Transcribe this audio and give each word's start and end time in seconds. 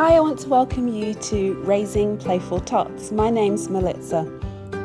Hi, 0.00 0.14
I 0.14 0.20
want 0.20 0.38
to 0.38 0.48
welcome 0.48 0.88
you 0.88 1.12
to 1.12 1.62
Raising 1.62 2.16
Playful 2.16 2.60
Tots. 2.60 3.12
My 3.12 3.28
name's 3.28 3.68
Melitza. 3.68 4.24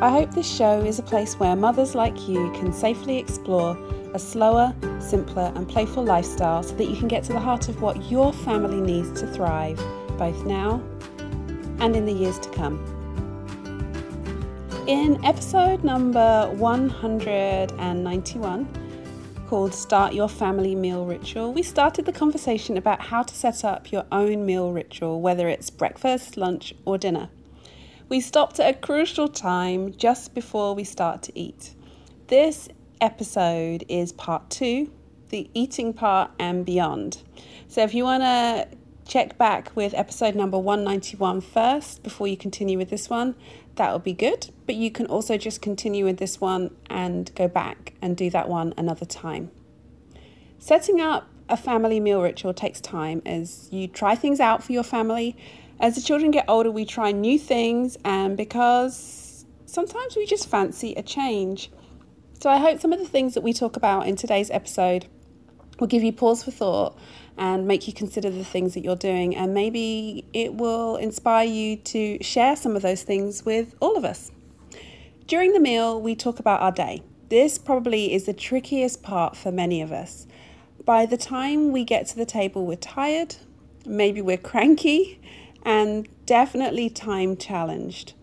I 0.01 0.09
hope 0.09 0.31
this 0.31 0.45
show 0.45 0.81
is 0.81 0.99
a 0.99 1.03
place 1.03 1.39
where 1.39 1.55
mothers 1.55 1.95
like 1.95 2.27
you 2.27 2.51
can 2.51 2.73
safely 2.73 3.17
explore 3.17 3.77
a 4.13 4.19
slower, 4.19 4.75
simpler, 4.99 5.53
and 5.55 5.69
playful 5.69 6.03
lifestyle 6.03 6.63
so 6.63 6.75
that 6.75 6.89
you 6.89 6.97
can 6.97 7.07
get 7.07 7.23
to 7.23 7.31
the 7.31 7.39
heart 7.39 7.69
of 7.69 7.81
what 7.81 8.11
your 8.11 8.33
family 8.33 8.81
needs 8.81 9.17
to 9.21 9.27
thrive, 9.27 9.77
both 10.17 10.45
now 10.45 10.83
and 11.79 11.95
in 11.95 12.05
the 12.05 12.11
years 12.11 12.37
to 12.39 12.49
come. 12.49 12.77
In 14.85 15.23
episode 15.23 15.85
number 15.85 16.51
191, 16.55 18.84
called 19.55 19.73
Start 19.73 20.13
Your 20.13 20.27
Family 20.27 20.75
Meal 20.75 21.05
Ritual, 21.05 21.53
we 21.53 21.63
started 21.63 22.03
the 22.03 22.11
conversation 22.11 22.75
about 22.75 22.99
how 22.99 23.23
to 23.23 23.33
set 23.33 23.63
up 23.63 23.89
your 23.89 24.03
own 24.11 24.45
meal 24.45 24.73
ritual, 24.73 25.21
whether 25.21 25.47
it's 25.47 25.69
breakfast, 25.69 26.35
lunch, 26.35 26.73
or 26.83 26.97
dinner. 26.97 27.29
We 28.09 28.19
stopped 28.19 28.59
at 28.59 28.75
a 28.75 28.77
crucial 28.77 29.29
time 29.29 29.95
just 29.95 30.33
before 30.33 30.75
we 30.75 30.83
start 30.83 31.21
to 31.21 31.39
eat. 31.39 31.73
This 32.27 32.67
episode 32.99 33.85
is 33.87 34.11
part 34.11 34.49
two, 34.49 34.91
the 35.29 35.49
eating 35.53 35.93
part 35.93 36.31
and 36.37 36.65
beyond. 36.65 37.23
So 37.69 37.81
if 37.81 37.93
you 37.93 38.03
want 38.03 38.23
to 38.23 38.67
check 39.07 39.37
back 39.37 39.71
with 39.75 39.93
episode 39.93 40.35
number 40.35 40.57
191 40.57 41.41
first 41.41 42.01
before 42.03 42.27
you 42.27 42.35
continue 42.35 42.77
with 42.77 42.89
this 42.89 43.09
one, 43.09 43.35
that 43.75 43.93
would 43.93 44.03
be 44.03 44.13
good. 44.13 44.49
But 44.65 44.75
you 44.75 44.91
can 44.91 45.05
also 45.05 45.37
just 45.37 45.61
continue 45.61 46.05
with 46.05 46.17
this 46.17 46.41
one 46.41 46.75
and 46.89 47.33
go 47.35 47.47
back 47.47 47.93
and 48.01 48.17
do 48.17 48.29
that 48.31 48.49
one 48.49 48.73
another 48.77 49.05
time. 49.05 49.51
Setting 50.57 50.99
up 50.99 51.27
a 51.47 51.57
family 51.57 51.99
meal 51.99 52.21
ritual 52.21 52.53
takes 52.53 52.81
time 52.81 53.21
as 53.25 53.69
you 53.71 53.87
try 53.87 54.15
things 54.15 54.39
out 54.39 54.63
for 54.63 54.71
your 54.71 54.83
family. 54.83 55.37
As 55.79 55.95
the 55.95 56.01
children 56.01 56.31
get 56.31 56.45
older, 56.47 56.71
we 56.71 56.85
try 56.85 57.11
new 57.11 57.37
things, 57.37 57.97
and 58.03 58.37
because 58.37 59.45
sometimes 59.65 60.15
we 60.15 60.25
just 60.25 60.47
fancy 60.47 60.93
a 60.95 61.03
change. 61.03 61.69
So, 62.39 62.49
I 62.49 62.57
hope 62.57 62.79
some 62.79 62.93
of 62.93 62.99
the 62.99 63.07
things 63.07 63.33
that 63.33 63.43
we 63.43 63.53
talk 63.53 63.75
about 63.75 64.07
in 64.07 64.15
today's 64.15 64.49
episode 64.49 65.05
will 65.79 65.87
give 65.87 66.03
you 66.03 66.13
pause 66.13 66.43
for 66.43 66.51
thought 66.51 66.97
and 67.37 67.67
make 67.67 67.87
you 67.87 67.93
consider 67.93 68.29
the 68.29 68.45
things 68.45 68.73
that 68.73 68.83
you're 68.83 68.95
doing. 68.95 69.35
And 69.35 69.53
maybe 69.53 70.25
it 70.33 70.55
will 70.55 70.95
inspire 70.95 71.45
you 71.45 71.77
to 71.77 72.21
share 72.23 72.55
some 72.55 72.75
of 72.75 72.81
those 72.81 73.03
things 73.03 73.45
with 73.45 73.75
all 73.79 73.97
of 73.97 74.05
us. 74.05 74.31
During 75.27 75.53
the 75.53 75.59
meal, 75.59 75.99
we 75.99 76.15
talk 76.15 76.39
about 76.39 76.61
our 76.61 76.71
day. 76.71 77.01
This 77.29 77.57
probably 77.57 78.13
is 78.13 78.25
the 78.25 78.33
trickiest 78.33 79.01
part 79.01 79.35
for 79.35 79.51
many 79.51 79.81
of 79.81 79.91
us. 79.91 80.27
By 80.85 81.07
the 81.07 81.17
time 81.17 81.71
we 81.71 81.83
get 81.83 82.05
to 82.07 82.15
the 82.15 82.25
table, 82.25 82.65
we're 82.65 82.75
tired, 82.75 83.35
maybe 83.85 84.21
we're 84.21 84.37
cranky, 84.37 85.19
and 85.63 86.07
definitely 86.27 86.91
time 86.91 87.35
challenged. 87.37 88.13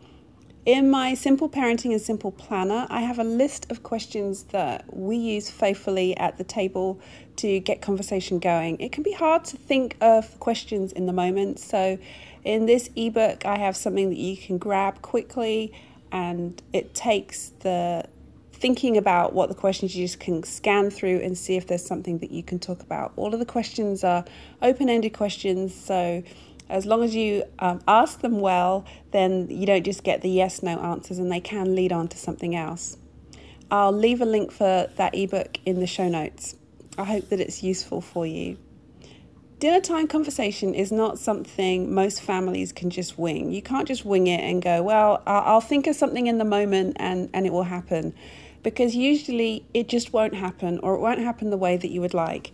In 0.64 0.88
my 0.88 1.14
Simple 1.14 1.48
Parenting 1.48 1.90
and 1.90 2.00
Simple 2.00 2.30
Planner, 2.30 2.86
I 2.88 3.00
have 3.00 3.18
a 3.18 3.24
list 3.24 3.68
of 3.68 3.82
questions 3.82 4.44
that 4.52 4.84
we 4.96 5.16
use 5.16 5.50
faithfully 5.50 6.16
at 6.16 6.38
the 6.38 6.44
table 6.44 7.00
to 7.36 7.60
get 7.60 7.80
conversation 7.80 8.38
going. 8.38 8.80
It 8.80 8.92
can 8.92 9.02
be 9.02 9.12
hard 9.12 9.44
to 9.46 9.56
think 9.56 9.96
of 10.00 10.38
questions 10.40 10.92
in 10.92 11.06
the 11.06 11.12
moment, 11.12 11.58
so 11.58 11.98
in 12.44 12.66
this 12.66 12.90
ebook, 12.96 13.46
I 13.46 13.58
have 13.58 13.76
something 13.76 14.08
that 14.08 14.18
you 14.18 14.36
can 14.36 14.58
grab 14.58 15.02
quickly, 15.02 15.72
and 16.10 16.60
it 16.72 16.94
takes 16.94 17.50
the 17.60 18.04
thinking 18.52 18.96
about 18.96 19.32
what 19.32 19.48
the 19.48 19.54
questions 19.54 19.96
you 19.96 20.04
just 20.04 20.20
can 20.20 20.42
scan 20.44 20.88
through 20.90 21.18
and 21.18 21.36
see 21.36 21.56
if 21.56 21.66
there's 21.66 21.84
something 21.84 22.18
that 22.18 22.30
you 22.30 22.42
can 22.42 22.58
talk 22.58 22.80
about. 22.80 23.12
All 23.16 23.32
of 23.32 23.40
the 23.40 23.46
questions 23.46 24.04
are 24.04 24.24
open 24.60 24.88
ended 24.88 25.14
questions, 25.14 25.74
so 25.74 26.22
as 26.68 26.86
long 26.86 27.02
as 27.02 27.14
you 27.14 27.44
um, 27.58 27.82
ask 27.86 28.20
them 28.20 28.40
well, 28.40 28.86
then 29.10 29.48
you 29.50 29.66
don't 29.66 29.84
just 29.84 30.04
get 30.04 30.22
the 30.22 30.30
yes 30.30 30.62
no 30.62 30.78
answers 30.78 31.18
and 31.18 31.30
they 31.30 31.40
can 31.40 31.74
lead 31.74 31.92
on 31.92 32.08
to 32.08 32.16
something 32.16 32.54
else. 32.54 32.96
I'll 33.70 33.92
leave 33.92 34.20
a 34.20 34.26
link 34.26 34.52
for 34.52 34.88
that 34.96 35.14
ebook 35.14 35.58
in 35.66 35.80
the 35.80 35.86
show 35.86 36.08
notes. 36.08 36.56
I 36.98 37.04
hope 37.04 37.28
that 37.30 37.40
it's 37.40 37.62
useful 37.62 38.00
for 38.00 38.26
you. 38.26 38.58
Dinner 39.58 39.80
time 39.80 40.08
conversation 40.08 40.74
is 40.74 40.90
not 40.90 41.18
something 41.18 41.94
most 41.94 42.20
families 42.20 42.72
can 42.72 42.90
just 42.90 43.16
wing. 43.16 43.52
You 43.52 43.62
can't 43.62 43.86
just 43.86 44.04
wing 44.04 44.26
it 44.26 44.40
and 44.40 44.60
go, 44.60 44.82
well, 44.82 45.22
I'll 45.26 45.60
think 45.60 45.86
of 45.86 45.94
something 45.94 46.26
in 46.26 46.38
the 46.38 46.44
moment 46.44 46.96
and, 46.98 47.30
and 47.32 47.46
it 47.46 47.52
will 47.52 47.62
happen. 47.62 48.12
Because 48.62 48.94
usually 48.94 49.64
it 49.72 49.88
just 49.88 50.12
won't 50.12 50.34
happen 50.34 50.80
or 50.80 50.94
it 50.94 51.00
won't 51.00 51.20
happen 51.20 51.50
the 51.50 51.56
way 51.56 51.76
that 51.76 51.90
you 51.90 52.00
would 52.00 52.12
like. 52.12 52.52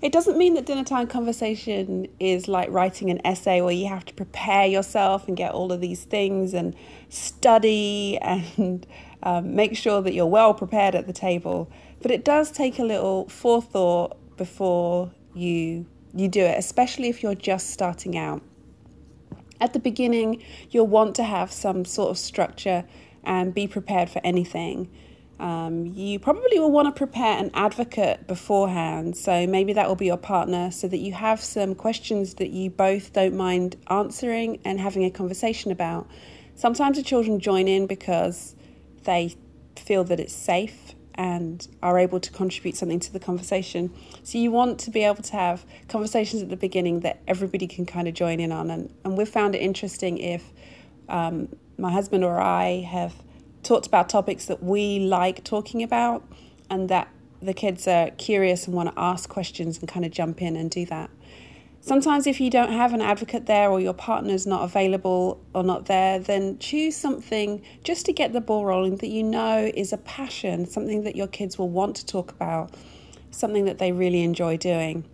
It 0.00 0.12
doesn't 0.12 0.38
mean 0.38 0.54
that 0.54 0.66
dinner 0.66 0.84
time 0.84 1.08
conversation 1.08 2.06
is 2.20 2.46
like 2.46 2.70
writing 2.70 3.10
an 3.10 3.20
essay 3.24 3.60
where 3.60 3.72
you 3.72 3.88
have 3.88 4.04
to 4.06 4.14
prepare 4.14 4.66
yourself 4.66 5.26
and 5.26 5.36
get 5.36 5.52
all 5.52 5.72
of 5.72 5.80
these 5.80 6.04
things 6.04 6.54
and 6.54 6.74
study 7.08 8.18
and 8.22 8.86
um, 9.22 9.54
make 9.54 9.76
sure 9.76 10.02
that 10.02 10.12
you're 10.12 10.26
well 10.26 10.54
prepared 10.54 10.94
at 10.94 11.06
the 11.06 11.12
table. 11.12 11.70
But 12.00 12.10
it 12.10 12.24
does 12.24 12.50
take 12.50 12.78
a 12.78 12.84
little 12.84 13.28
forethought 13.28 14.36
before 14.36 15.10
you 15.34 15.86
you 16.14 16.28
do 16.28 16.40
it, 16.40 16.58
especially 16.58 17.08
if 17.08 17.22
you're 17.22 17.34
just 17.34 17.70
starting 17.70 18.16
out. 18.16 18.42
At 19.60 19.72
the 19.72 19.78
beginning, 19.78 20.42
you'll 20.70 20.86
want 20.86 21.14
to 21.16 21.24
have 21.24 21.52
some 21.52 21.84
sort 21.84 22.10
of 22.10 22.18
structure 22.18 22.84
and 23.24 23.52
be 23.52 23.66
prepared 23.66 24.08
for 24.08 24.20
anything. 24.24 24.88
Um, 25.38 25.86
you 25.86 26.18
probably 26.18 26.58
will 26.58 26.72
want 26.72 26.86
to 26.86 26.92
prepare 26.92 27.38
an 27.38 27.50
advocate 27.54 28.26
beforehand. 28.26 29.16
So 29.16 29.46
maybe 29.46 29.72
that 29.74 29.86
will 29.86 29.96
be 29.96 30.06
your 30.06 30.16
partner 30.16 30.70
so 30.70 30.88
that 30.88 30.98
you 30.98 31.12
have 31.12 31.40
some 31.40 31.74
questions 31.74 32.34
that 32.34 32.50
you 32.50 32.70
both 32.70 33.12
don't 33.12 33.36
mind 33.36 33.76
answering 33.88 34.60
and 34.64 34.80
having 34.80 35.04
a 35.04 35.10
conversation 35.10 35.70
about. 35.70 36.08
Sometimes 36.54 36.96
the 36.96 37.04
children 37.04 37.38
join 37.38 37.68
in 37.68 37.86
because 37.86 38.56
they 39.04 39.36
feel 39.76 40.02
that 40.04 40.18
it's 40.18 40.34
safe 40.34 40.94
and 41.18 41.66
are 41.82 41.98
able 41.98 42.20
to 42.20 42.30
contribute 42.30 42.76
something 42.76 43.00
to 43.00 43.12
the 43.12 43.18
conversation. 43.18 43.92
So 44.22 44.38
you 44.38 44.52
want 44.52 44.78
to 44.80 44.90
be 44.90 45.02
able 45.02 45.24
to 45.24 45.32
have 45.32 45.66
conversations 45.88 46.40
at 46.42 46.48
the 46.48 46.56
beginning 46.56 47.00
that 47.00 47.20
everybody 47.26 47.66
can 47.66 47.84
kind 47.84 48.06
of 48.06 48.14
join 48.14 48.38
in 48.38 48.52
on. 48.52 48.70
And, 48.70 48.94
and 49.04 49.18
we've 49.18 49.28
found 49.28 49.56
it 49.56 49.58
interesting 49.58 50.18
if 50.18 50.52
um, 51.08 51.48
my 51.76 51.90
husband 51.90 52.24
or 52.24 52.40
I 52.40 52.86
have 52.88 53.14
talked 53.64 53.88
about 53.88 54.08
topics 54.08 54.46
that 54.46 54.62
we 54.62 55.00
like 55.00 55.42
talking 55.42 55.82
about 55.82 56.24
and 56.70 56.88
that 56.88 57.08
the 57.42 57.52
kids 57.52 57.88
are 57.88 58.10
curious 58.12 58.66
and 58.66 58.76
want 58.76 58.94
to 58.94 59.00
ask 59.00 59.28
questions 59.28 59.78
and 59.78 59.88
kind 59.88 60.06
of 60.06 60.12
jump 60.12 60.40
in 60.40 60.54
and 60.54 60.70
do 60.70 60.86
that. 60.86 61.10
Sometimes, 61.80 62.26
if 62.26 62.40
you 62.40 62.50
don't 62.50 62.72
have 62.72 62.92
an 62.92 63.00
advocate 63.00 63.46
there 63.46 63.70
or 63.70 63.80
your 63.80 63.94
partner's 63.94 64.46
not 64.46 64.62
available 64.62 65.40
or 65.54 65.62
not 65.62 65.86
there, 65.86 66.18
then 66.18 66.58
choose 66.58 66.96
something 66.96 67.62
just 67.84 68.04
to 68.06 68.12
get 68.12 68.32
the 68.32 68.40
ball 68.40 68.64
rolling 68.64 68.96
that 68.96 69.08
you 69.08 69.22
know 69.22 69.70
is 69.74 69.92
a 69.92 69.96
passion, 69.98 70.66
something 70.66 71.04
that 71.04 71.16
your 71.16 71.28
kids 71.28 71.56
will 71.56 71.70
want 71.70 71.96
to 71.96 72.04
talk 72.04 72.30
about, 72.30 72.74
something 73.30 73.64
that 73.64 73.78
they 73.78 73.92
really 73.92 74.22
enjoy 74.22 74.56
doing. 74.56 75.04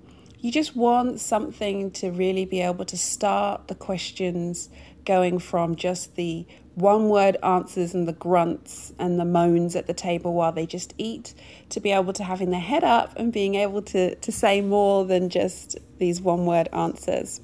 You 0.41 0.51
just 0.51 0.75
want 0.75 1.21
something 1.21 1.91
to 1.93 2.11
really 2.11 2.45
be 2.45 2.61
able 2.61 2.85
to 2.87 2.99
start 2.99 3.69
the 3.69 3.75
questions 3.75 4.69
going 5.05 5.39
from 5.39 5.77
just 5.77 6.17
the 6.17 6.47
one 6.75 7.09
word 7.09 7.37
answers 7.43 7.95
and 7.95 8.09
the 8.09 8.13
grunts 8.13 8.93
and 8.99 9.19
the 9.19 9.25
moans 9.25 9.77
at 9.77 9.87
the 9.87 9.95
table 9.95 10.35
while 10.35 10.53
they 10.53 10.67
just 10.67 10.93
eat 10.99 11.35
to 11.69 11.81
be 11.81 11.93
able 11.93 12.13
to 12.13 12.25
having 12.25 12.51
their 12.51 12.61
head 12.61 12.83
up 12.83 13.13
and 13.17 13.33
being 13.33 13.55
able 13.55 13.81
to, 13.83 14.15
to 14.17 14.33
say 14.33 14.61
more 14.61 15.05
than 15.05 15.29
just 15.29 15.79
these 15.99 16.21
one 16.21 16.47
word 16.47 16.69
answers. 16.73 17.41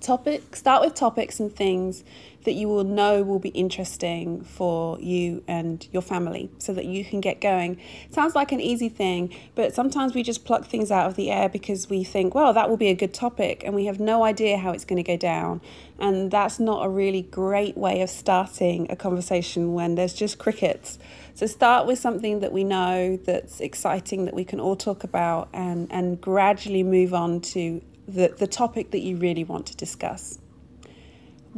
Topic 0.00 0.56
start 0.56 0.82
with 0.82 0.94
topics 0.94 1.38
and 1.38 1.54
things 1.54 2.04
that 2.44 2.52
you 2.52 2.68
will 2.68 2.84
know 2.84 3.22
will 3.22 3.38
be 3.38 3.50
interesting 3.50 4.42
for 4.42 4.98
you 5.00 5.42
and 5.48 5.86
your 5.92 6.02
family 6.02 6.50
so 6.58 6.72
that 6.72 6.84
you 6.84 7.04
can 7.04 7.20
get 7.20 7.40
going. 7.40 7.78
sounds 8.10 8.34
like 8.34 8.52
an 8.52 8.60
easy 8.60 8.88
thing, 8.88 9.34
but 9.54 9.74
sometimes 9.74 10.14
we 10.14 10.22
just 10.22 10.44
pluck 10.44 10.64
things 10.66 10.90
out 10.90 11.06
of 11.06 11.16
the 11.16 11.30
air 11.30 11.48
because 11.48 11.90
we 11.90 12.04
think, 12.04 12.34
well, 12.34 12.52
that 12.52 12.68
will 12.68 12.76
be 12.76 12.88
a 12.88 12.94
good 12.94 13.12
topic, 13.12 13.62
and 13.64 13.74
we 13.74 13.86
have 13.86 14.00
no 14.00 14.24
idea 14.24 14.56
how 14.56 14.70
it's 14.70 14.84
going 14.84 15.02
to 15.02 15.02
go 15.02 15.16
down. 15.16 15.60
And 15.98 16.30
that's 16.30 16.60
not 16.60 16.86
a 16.86 16.88
really 16.88 17.22
great 17.22 17.76
way 17.76 18.02
of 18.02 18.10
starting 18.10 18.86
a 18.90 18.96
conversation 18.96 19.74
when 19.74 19.96
there's 19.96 20.14
just 20.14 20.38
crickets. 20.38 20.98
So 21.34 21.46
start 21.46 21.86
with 21.86 21.98
something 21.98 22.40
that 22.40 22.52
we 22.52 22.64
know 22.64 23.16
that's 23.16 23.60
exciting 23.60 24.24
that 24.24 24.34
we 24.34 24.44
can 24.44 24.60
all 24.60 24.76
talk 24.76 25.04
about 25.04 25.48
and, 25.52 25.86
and 25.90 26.20
gradually 26.20 26.82
move 26.82 27.14
on 27.14 27.40
to 27.40 27.82
the, 28.06 28.34
the 28.36 28.46
topic 28.46 28.90
that 28.92 29.00
you 29.00 29.16
really 29.16 29.44
want 29.44 29.66
to 29.66 29.76
discuss. 29.76 30.38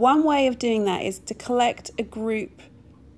One 0.01 0.25
way 0.25 0.47
of 0.47 0.59
doing 0.59 0.87
that 0.87 1.03
is 1.03 1.19
to 1.19 1.35
collect 1.35 1.91
a 1.99 2.03
group 2.03 2.63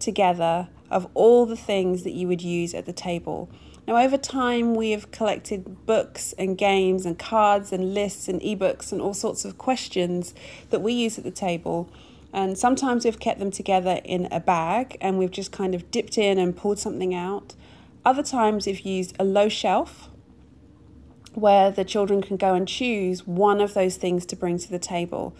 together 0.01 0.67
of 0.91 1.07
all 1.15 1.47
the 1.47 1.55
things 1.55 2.03
that 2.03 2.11
you 2.11 2.27
would 2.27 2.43
use 2.43 2.75
at 2.75 2.87
the 2.87 2.93
table. 2.93 3.49
Now, 3.87 3.99
over 3.99 4.17
time, 4.17 4.75
we 4.75 4.91
have 4.91 5.13
collected 5.13 5.87
books 5.87 6.35
and 6.37 6.59
games 6.59 7.07
and 7.07 7.17
cards 7.17 7.73
and 7.73 7.95
lists 7.95 8.27
and 8.27 8.41
ebooks 8.41 8.91
and 8.91 9.01
all 9.01 9.15
sorts 9.15 9.45
of 9.45 9.59
questions 9.59 10.35
that 10.71 10.83
we 10.83 10.93
use 10.93 11.19
at 11.19 11.23
the 11.23 11.31
table. 11.31 11.89
And 12.33 12.59
sometimes 12.59 13.05
we've 13.05 13.21
kept 13.21 13.39
them 13.39 13.53
together 13.53 14.01
in 14.03 14.27
a 14.33 14.41
bag 14.41 14.97
and 15.01 15.19
we've 15.19 15.31
just 15.31 15.53
kind 15.53 15.77
of 15.77 15.89
dipped 15.93 16.19
in 16.19 16.37
and 16.37 16.57
pulled 16.57 16.81
something 16.81 17.15
out. 17.15 17.55
Other 18.05 18.25
times, 18.25 18.67
we've 18.67 18.81
used 18.81 19.15
a 19.21 19.25
low 19.25 19.49
shelf 19.49 20.09
where 21.35 21.71
the 21.71 21.85
children 21.85 22.23
can 22.23 22.37
go 22.37 22.55
and 22.55 22.67
choose 22.67 23.25
one 23.25 23.61
of 23.61 23.73
those 23.73 23.97
things 23.97 24.27
to 24.27 24.35
bring 24.35 24.59
to 24.59 24.69
the 24.69 24.81
table. 24.81 25.33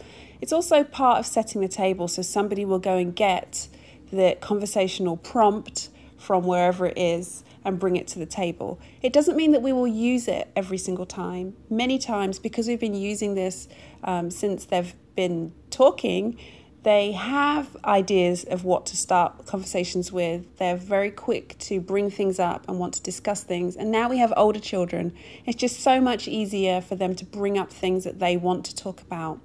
It's 0.43 0.53
also 0.53 0.83
part 0.83 1.21
of 1.21 1.27
setting 1.27 1.61
the 1.61 1.69
table, 1.69 2.09
so 2.09 2.21
somebody 2.21 2.65
will 2.65 2.81
go 2.81 2.97
and 2.97 3.15
get 3.15 3.69
the 4.11 4.37
conversational 4.41 5.17
prompt 5.17 5.89
from 6.19 6.45
wherever 6.45 6.85
it 6.85 6.99
is 6.99 7.45
and 7.65 7.79
bring 7.79 7.95
it 7.95 8.09
to 8.09 8.19
the 8.19 8.27
table. 8.27 8.81
It 9.03 9.13
doesn't 9.13 9.37
mean 9.37 9.53
that 9.53 9.63
we 9.63 9.73
will 9.73 9.87
use 9.87 10.27
it 10.27 10.51
every 10.57 10.79
single 10.79 11.07
time. 11.07 11.55
Many 11.71 11.97
times, 11.97 12.41
because 12.41 12.67
we've 12.67 12.81
been 12.81 12.93
using 12.93 13.37
this 13.37 13.69
um, 14.03 14.33
since 14.33 14.65
they've 14.65 14.93
been 15.15 15.53
talking, 15.71 16.37
they 16.83 17.13
have 17.13 17.77
ideas 17.85 18.43
of 18.43 18.65
what 18.65 18.85
to 18.87 18.97
start 18.97 19.47
conversations 19.47 20.11
with. 20.11 20.59
They're 20.59 20.77
very 20.77 21.13
quick 21.13 21.57
to 21.61 21.81
bring 21.81 22.11
things 22.11 22.41
up 22.41 22.69
and 22.69 22.81
want 22.81 22.95
to 22.95 23.03
discuss 23.03 23.45
things. 23.45 23.77
And 23.77 23.93
now 23.93 24.11
we 24.11 24.19
have 24.19 24.33
older 24.37 24.59
children. 24.59 25.13
It's 25.47 25.57
just 25.57 25.79
so 25.79 26.01
much 26.01 26.27
easier 26.27 26.81
for 26.81 26.97
them 26.97 27.15
to 27.15 27.25
bring 27.25 27.57
up 27.57 27.71
things 27.71 28.03
that 28.03 28.19
they 28.19 28.37
want 28.37 28.65
to 28.65 28.75
talk 28.75 29.01
about. 29.01 29.39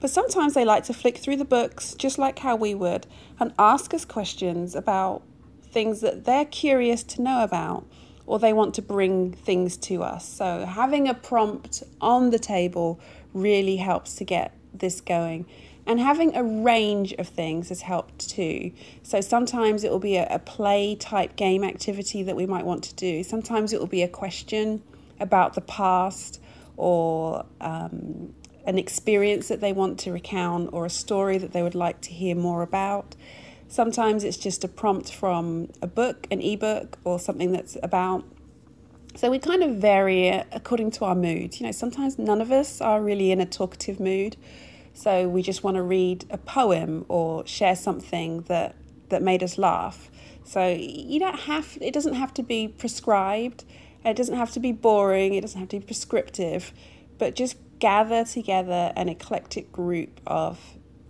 But 0.00 0.10
sometimes 0.10 0.54
they 0.54 0.64
like 0.64 0.84
to 0.84 0.94
flick 0.94 1.18
through 1.18 1.36
the 1.36 1.44
books, 1.44 1.94
just 1.94 2.18
like 2.18 2.38
how 2.38 2.56
we 2.56 2.74
would, 2.74 3.06
and 3.40 3.52
ask 3.58 3.92
us 3.94 4.04
questions 4.04 4.74
about 4.74 5.22
things 5.62 6.00
that 6.00 6.24
they're 6.24 6.44
curious 6.44 7.02
to 7.02 7.22
know 7.22 7.42
about 7.42 7.84
or 8.26 8.38
they 8.38 8.52
want 8.52 8.74
to 8.74 8.82
bring 8.82 9.32
things 9.32 9.76
to 9.76 10.02
us. 10.02 10.28
So 10.28 10.66
having 10.66 11.08
a 11.08 11.14
prompt 11.14 11.82
on 12.00 12.30
the 12.30 12.38
table 12.38 13.00
really 13.32 13.76
helps 13.76 14.14
to 14.16 14.24
get 14.24 14.54
this 14.72 15.00
going. 15.00 15.46
And 15.86 15.98
having 15.98 16.36
a 16.36 16.42
range 16.42 17.14
of 17.14 17.26
things 17.26 17.70
has 17.70 17.80
helped 17.80 18.28
too. 18.28 18.72
So 19.02 19.22
sometimes 19.22 19.82
it 19.82 19.90
will 19.90 19.98
be 19.98 20.16
a, 20.16 20.26
a 20.30 20.38
play 20.38 20.94
type 20.94 21.36
game 21.36 21.64
activity 21.64 22.22
that 22.24 22.36
we 22.36 22.44
might 22.44 22.66
want 22.66 22.84
to 22.84 22.94
do. 22.94 23.22
Sometimes 23.22 23.72
it 23.72 23.80
will 23.80 23.86
be 23.86 24.02
a 24.02 24.08
question 24.08 24.82
about 25.18 25.54
the 25.54 25.62
past 25.62 26.42
or 26.76 27.46
um, 27.62 28.34
an 28.68 28.78
experience 28.78 29.48
that 29.48 29.62
they 29.62 29.72
want 29.72 29.98
to 29.98 30.12
recount 30.12 30.68
or 30.74 30.84
a 30.84 30.90
story 30.90 31.38
that 31.38 31.52
they 31.52 31.62
would 31.62 31.74
like 31.74 32.02
to 32.02 32.10
hear 32.10 32.34
more 32.34 32.60
about. 32.60 33.16
Sometimes 33.66 34.24
it's 34.24 34.36
just 34.36 34.62
a 34.62 34.68
prompt 34.68 35.10
from 35.10 35.70
a 35.80 35.86
book, 35.86 36.26
an 36.30 36.42
ebook, 36.42 36.98
or 37.02 37.18
something 37.18 37.50
that's 37.50 37.78
about. 37.82 38.24
So 39.14 39.30
we 39.30 39.38
kind 39.38 39.62
of 39.62 39.76
vary 39.76 40.28
it 40.28 40.46
according 40.52 40.90
to 40.92 41.06
our 41.06 41.14
mood. 41.14 41.58
You 41.58 41.64
know, 41.64 41.72
sometimes 41.72 42.18
none 42.18 42.42
of 42.42 42.52
us 42.52 42.82
are 42.82 43.02
really 43.02 43.32
in 43.32 43.40
a 43.40 43.46
talkative 43.46 43.98
mood. 43.98 44.36
So 44.92 45.28
we 45.30 45.40
just 45.40 45.64
want 45.64 45.76
to 45.76 45.82
read 45.82 46.26
a 46.28 46.36
poem 46.36 47.06
or 47.08 47.46
share 47.46 47.74
something 47.74 48.42
that 48.42 48.76
that 49.08 49.22
made 49.22 49.42
us 49.42 49.56
laugh. 49.56 50.10
So 50.44 50.68
you 50.68 51.18
don't 51.18 51.40
have 51.40 51.78
it 51.80 51.94
doesn't 51.94 52.14
have 52.14 52.34
to 52.34 52.42
be 52.42 52.68
prescribed. 52.68 53.64
It 54.04 54.14
doesn't 54.14 54.36
have 54.36 54.50
to 54.52 54.60
be 54.60 54.72
boring. 54.72 55.32
It 55.32 55.40
doesn't 55.40 55.58
have 55.58 55.70
to 55.70 55.80
be 55.80 55.86
prescriptive, 55.86 56.74
but 57.16 57.34
just 57.34 57.56
gather 57.78 58.24
together 58.24 58.92
an 58.96 59.08
eclectic 59.08 59.70
group 59.72 60.20
of 60.26 60.58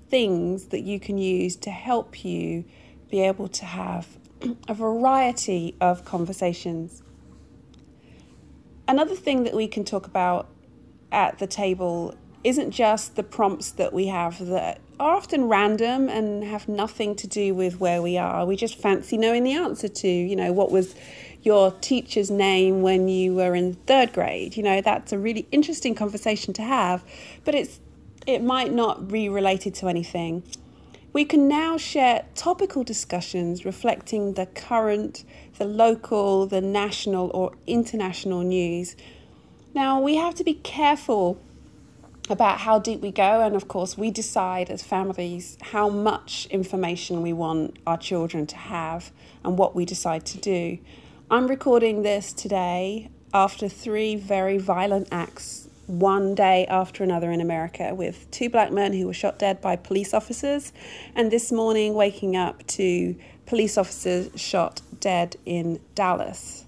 things 0.08 0.66
that 0.66 0.80
you 0.80 0.98
can 1.00 1.18
use 1.18 1.56
to 1.56 1.70
help 1.70 2.24
you 2.24 2.64
be 3.10 3.20
able 3.20 3.48
to 3.48 3.64
have 3.64 4.06
a 4.68 4.74
variety 4.74 5.76
of 5.80 6.04
conversations. 6.04 7.02
Another 8.86 9.14
thing 9.14 9.44
that 9.44 9.54
we 9.54 9.68
can 9.68 9.84
talk 9.84 10.06
about 10.06 10.48
at 11.12 11.38
the 11.38 11.46
table 11.46 12.14
isn't 12.44 12.70
just 12.70 13.16
the 13.16 13.22
prompts 13.22 13.72
that 13.72 13.92
we 13.92 14.06
have 14.06 14.46
that 14.46 14.80
are 15.00 15.14
often 15.14 15.44
random 15.44 16.08
and 16.08 16.44
have 16.44 16.68
nothing 16.68 17.14
to 17.16 17.26
do 17.26 17.54
with 17.54 17.78
where 17.80 18.00
we 18.00 18.16
are. 18.16 18.46
We 18.46 18.56
just 18.56 18.76
fancy 18.76 19.16
knowing 19.16 19.44
the 19.44 19.52
answer 19.52 19.88
to, 19.88 20.08
you 20.08 20.36
know, 20.36 20.52
what 20.52 20.70
was 20.70 20.94
your 21.42 21.72
teacher's 21.80 22.30
name 22.30 22.82
when 22.82 23.08
you 23.08 23.34
were 23.34 23.54
in 23.54 23.74
third 23.74 24.12
grade. 24.12 24.56
You 24.56 24.62
know, 24.62 24.80
that's 24.80 25.12
a 25.12 25.18
really 25.18 25.46
interesting 25.52 25.94
conversation 25.94 26.52
to 26.54 26.62
have, 26.62 27.04
but 27.44 27.54
it's 27.54 27.80
it 28.26 28.42
might 28.42 28.72
not 28.72 29.08
be 29.08 29.28
related 29.28 29.74
to 29.76 29.88
anything. 29.88 30.42
We 31.14 31.24
can 31.24 31.48
now 31.48 31.78
share 31.78 32.26
topical 32.34 32.84
discussions 32.84 33.64
reflecting 33.64 34.34
the 34.34 34.44
current, 34.44 35.24
the 35.56 35.64
local, 35.64 36.46
the 36.46 36.60
national, 36.60 37.30
or 37.32 37.52
international 37.66 38.42
news. 38.42 38.94
Now, 39.74 39.98
we 40.00 40.16
have 40.16 40.34
to 40.34 40.44
be 40.44 40.54
careful 40.54 41.40
about 42.28 42.60
how 42.60 42.78
deep 42.78 43.00
we 43.00 43.10
go, 43.10 43.40
and 43.40 43.56
of 43.56 43.68
course, 43.68 43.96
we 43.96 44.10
decide 44.10 44.68
as 44.68 44.82
families 44.82 45.56
how 45.62 45.88
much 45.88 46.46
information 46.50 47.22
we 47.22 47.32
want 47.32 47.78
our 47.86 47.96
children 47.96 48.46
to 48.48 48.56
have 48.56 49.10
and 49.42 49.56
what 49.56 49.74
we 49.74 49.86
decide 49.86 50.26
to 50.26 50.38
do. 50.38 50.78
I'm 51.30 51.46
recording 51.46 52.04
this 52.04 52.32
today 52.32 53.10
after 53.34 53.68
three 53.68 54.16
very 54.16 54.56
violent 54.56 55.08
acts, 55.12 55.68
one 55.86 56.34
day 56.34 56.64
after 56.68 57.04
another 57.04 57.30
in 57.30 57.42
America, 57.42 57.94
with 57.94 58.30
two 58.30 58.48
black 58.48 58.72
men 58.72 58.94
who 58.94 59.06
were 59.06 59.12
shot 59.12 59.38
dead 59.38 59.60
by 59.60 59.76
police 59.76 60.14
officers, 60.14 60.72
and 61.14 61.30
this 61.30 61.52
morning 61.52 61.92
waking 61.92 62.34
up 62.34 62.66
to 62.68 63.14
police 63.44 63.76
officers 63.76 64.30
shot 64.40 64.80
dead 65.00 65.36
in 65.44 65.80
Dallas. 65.94 66.64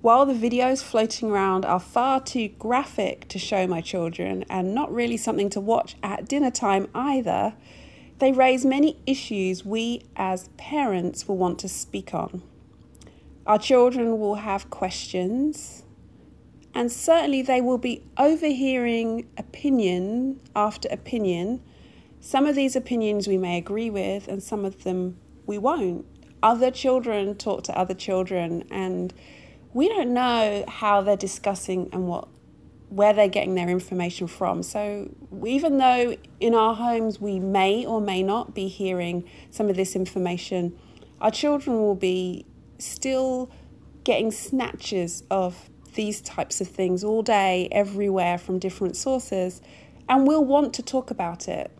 While 0.00 0.26
the 0.26 0.34
videos 0.34 0.82
floating 0.82 1.30
around 1.30 1.64
are 1.64 1.78
far 1.78 2.20
too 2.20 2.48
graphic 2.58 3.28
to 3.28 3.38
show 3.38 3.68
my 3.68 3.80
children 3.80 4.44
and 4.50 4.74
not 4.74 4.92
really 4.92 5.16
something 5.16 5.50
to 5.50 5.60
watch 5.60 5.94
at 6.02 6.26
dinner 6.28 6.50
time 6.50 6.88
either, 6.96 7.54
they 8.18 8.32
raise 8.32 8.66
many 8.66 8.98
issues 9.06 9.64
we 9.64 10.02
as 10.16 10.48
parents 10.56 11.28
will 11.28 11.36
want 11.36 11.60
to 11.60 11.68
speak 11.68 12.12
on. 12.12 12.42
Our 13.48 13.58
children 13.58 14.18
will 14.18 14.34
have 14.34 14.68
questions, 14.68 15.82
and 16.74 16.92
certainly 16.92 17.40
they 17.40 17.62
will 17.62 17.78
be 17.78 18.02
overhearing 18.18 19.26
opinion 19.38 20.38
after 20.54 20.86
opinion. 20.90 21.62
Some 22.20 22.44
of 22.44 22.54
these 22.54 22.76
opinions 22.76 23.26
we 23.26 23.38
may 23.38 23.56
agree 23.56 23.88
with, 23.88 24.28
and 24.28 24.42
some 24.42 24.66
of 24.66 24.84
them 24.84 25.16
we 25.46 25.56
won't. 25.56 26.04
Other 26.42 26.70
children 26.70 27.34
talk 27.36 27.62
to 27.64 27.78
other 27.78 27.94
children, 27.94 28.64
and 28.70 29.14
we 29.72 29.88
don't 29.88 30.12
know 30.12 30.66
how 30.68 31.00
they're 31.00 31.16
discussing 31.16 31.88
and 31.90 32.06
what 32.06 32.28
where 32.90 33.14
they're 33.14 33.28
getting 33.28 33.54
their 33.54 33.70
information 33.70 34.26
from. 34.26 34.62
So 34.62 35.10
even 35.46 35.78
though 35.78 36.16
in 36.38 36.54
our 36.54 36.74
homes 36.74 37.18
we 37.18 37.40
may 37.40 37.86
or 37.86 38.00
may 38.00 38.22
not 38.22 38.54
be 38.54 38.68
hearing 38.68 39.24
some 39.50 39.70
of 39.70 39.76
this 39.76 39.96
information, 39.96 40.78
our 41.20 41.30
children 41.30 41.78
will 41.80 41.94
be 41.94 42.44
still 42.78 43.50
getting 44.04 44.30
snatches 44.30 45.22
of 45.30 45.68
these 45.94 46.20
types 46.20 46.60
of 46.60 46.68
things 46.68 47.02
all 47.02 47.22
day, 47.22 47.68
everywhere 47.72 48.38
from 48.38 48.58
different 48.58 48.96
sources, 48.96 49.60
and 50.08 50.26
we'll 50.26 50.44
want 50.44 50.72
to 50.74 50.82
talk 50.82 51.10
about 51.10 51.48
it. 51.48 51.70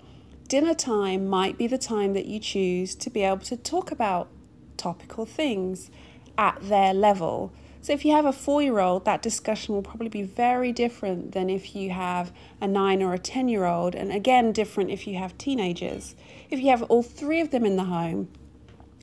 Dinner 0.48 0.74
time 0.74 1.28
might 1.28 1.58
be 1.58 1.66
the 1.66 1.78
time 1.78 2.14
that 2.14 2.26
you 2.26 2.40
choose 2.40 2.94
to 2.96 3.10
be 3.10 3.22
able 3.22 3.38
to 3.38 3.56
talk 3.56 3.90
about 3.90 4.28
topical 4.76 5.26
things 5.26 5.90
at 6.36 6.58
their 6.62 6.94
level. 6.94 7.52
So 7.80 7.92
if 7.92 8.04
you 8.04 8.12
have 8.12 8.24
a 8.24 8.32
four 8.32 8.62
year 8.62 8.78
old, 8.78 9.04
that 9.04 9.22
discussion 9.22 9.74
will 9.74 9.82
probably 9.82 10.08
be 10.08 10.22
very 10.22 10.72
different 10.72 11.32
than 11.32 11.48
if 11.48 11.74
you 11.76 11.90
have 11.90 12.32
a 12.60 12.66
nine 12.66 13.02
or 13.02 13.14
a 13.14 13.18
10 13.18 13.48
year 13.48 13.64
old, 13.66 13.94
and 13.94 14.12
again, 14.12 14.52
different 14.52 14.90
if 14.90 15.06
you 15.06 15.16
have 15.16 15.36
teenagers. 15.38 16.14
If 16.50 16.60
you 16.60 16.70
have 16.70 16.82
all 16.84 17.02
three 17.02 17.40
of 17.40 17.50
them 17.50 17.64
in 17.64 17.76
the 17.76 17.84
home, 17.84 18.28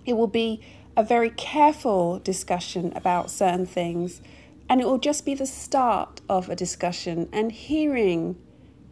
it 0.06 0.14
will 0.14 0.28
be 0.28 0.62
a 0.98 1.04
very 1.04 1.30
careful 1.30 2.20
discussion 2.20 2.94
about 2.96 3.30
certain 3.30 3.66
things, 3.66 4.22
and 4.70 4.82
it 4.82 4.86
will 4.86 4.98
just 4.98 5.26
be 5.26 5.34
the 5.34 5.46
start 5.46 6.22
of 6.30 6.50
a 6.50 6.56
discussion 6.56 7.30
and 7.32 7.52
hearing 7.52 8.38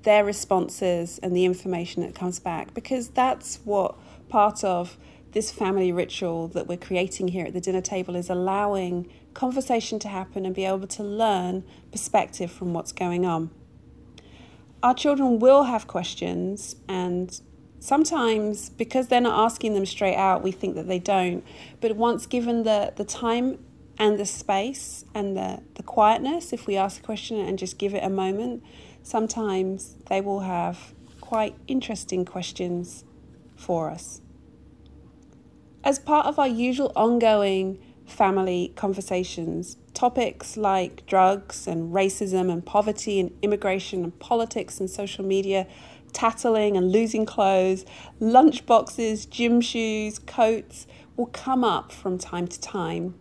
their 0.03 0.23
responses 0.25 1.19
and 1.23 1.35
the 1.35 1.45
information 1.45 2.03
that 2.03 2.13
comes 2.13 2.39
back 2.39 2.73
because 2.73 3.09
that's 3.09 3.59
what 3.63 3.95
part 4.27 4.63
of 4.63 4.97
this 5.31 5.51
family 5.51 5.91
ritual 5.91 6.47
that 6.49 6.67
we're 6.67 6.77
creating 6.77 7.29
here 7.29 7.45
at 7.45 7.53
the 7.53 7.61
dinner 7.61 7.81
table 7.81 8.15
is 8.15 8.29
allowing 8.29 9.09
conversation 9.33 9.97
to 9.97 10.07
happen 10.07 10.45
and 10.45 10.53
be 10.53 10.65
able 10.65 10.85
to 10.85 11.03
learn 11.03 11.63
perspective 11.91 12.51
from 12.51 12.73
what's 12.73 12.91
going 12.91 13.25
on. 13.25 13.49
Our 14.83 14.93
children 14.93 15.39
will 15.39 15.63
have 15.63 15.87
questions, 15.87 16.75
and 16.87 17.39
sometimes 17.83 18.69
because 18.69 19.09
they're 19.09 19.19
not 19.19 19.37
asking 19.37 19.73
them 19.73 19.85
straight 19.85 20.15
out, 20.15 20.41
we 20.41 20.53
think 20.53 20.75
that 20.75 20.87
they 20.87 20.99
don't. 20.99 21.43
But 21.81 21.97
once 21.97 22.25
given 22.25 22.63
the, 22.63 22.93
the 22.95 23.03
time 23.03 23.59
and 23.97 24.17
the 24.17 24.25
space 24.25 25.03
and 25.13 25.35
the, 25.35 25.61
the 25.75 25.83
quietness, 25.83 26.53
if 26.53 26.65
we 26.65 26.77
ask 26.77 27.01
a 27.01 27.03
question 27.03 27.37
and 27.37 27.59
just 27.59 27.77
give 27.77 27.93
it 27.93 28.01
a 28.01 28.09
moment, 28.09 28.63
sometimes 29.03 29.97
they 30.07 30.21
will 30.21 30.39
have 30.39 30.93
quite 31.19 31.55
interesting 31.67 32.23
questions 32.23 33.03
for 33.57 33.89
us. 33.89 34.21
As 35.83 35.99
part 35.99 36.25
of 36.25 36.39
our 36.39 36.47
usual 36.47 36.93
ongoing 36.95 37.79
family 38.05 38.73
conversations. 38.75 39.77
Topics 39.93 40.57
like 40.57 41.05
drugs 41.05 41.67
and 41.67 41.93
racism 41.93 42.51
and 42.51 42.65
poverty 42.65 43.19
and 43.19 43.31
immigration 43.41 44.03
and 44.03 44.17
politics 44.19 44.79
and 44.79 44.89
social 44.89 45.23
media, 45.23 45.67
tattling 46.13 46.77
and 46.77 46.91
losing 46.91 47.25
clothes, 47.25 47.85
lunch 48.19 48.65
boxes, 48.65 49.25
gym 49.25 49.61
shoes, 49.61 50.19
coats 50.19 50.87
will 51.15 51.27
come 51.27 51.63
up 51.63 51.91
from 51.91 52.17
time 52.17 52.47
to 52.47 52.59
time. 52.59 53.15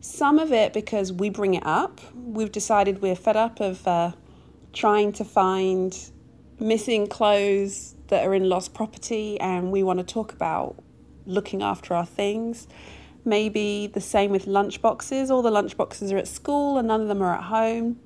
Some 0.00 0.38
of 0.38 0.52
it 0.52 0.72
because 0.72 1.12
we 1.12 1.30
bring 1.30 1.54
it 1.54 1.64
up. 1.64 2.00
We've 2.14 2.50
decided 2.50 3.02
we're 3.02 3.14
fed 3.14 3.36
up 3.36 3.60
of 3.60 3.86
uh, 3.86 4.12
trying 4.72 5.12
to 5.12 5.24
find 5.24 5.96
missing 6.58 7.06
clothes 7.06 7.94
that 8.08 8.26
are 8.26 8.34
in 8.34 8.48
lost 8.48 8.74
property 8.74 9.38
and 9.40 9.70
we 9.72 9.82
want 9.82 9.98
to 9.98 10.04
talk 10.04 10.32
about 10.32 10.76
looking 11.26 11.62
after 11.62 11.94
our 11.94 12.06
things. 12.06 12.68
Maybe 13.24 13.86
the 13.86 14.00
same 14.00 14.32
with 14.32 14.46
lunch 14.46 14.82
boxes. 14.82 15.30
All 15.30 15.42
the 15.42 15.50
lunch 15.50 15.76
boxes 15.76 16.10
are 16.12 16.18
at 16.18 16.26
school 16.28 16.78
and 16.78 16.88
none 16.88 17.00
of 17.00 17.08
them 17.08 17.22
are 17.22 17.34
at 17.34 17.44
home. 17.44 18.00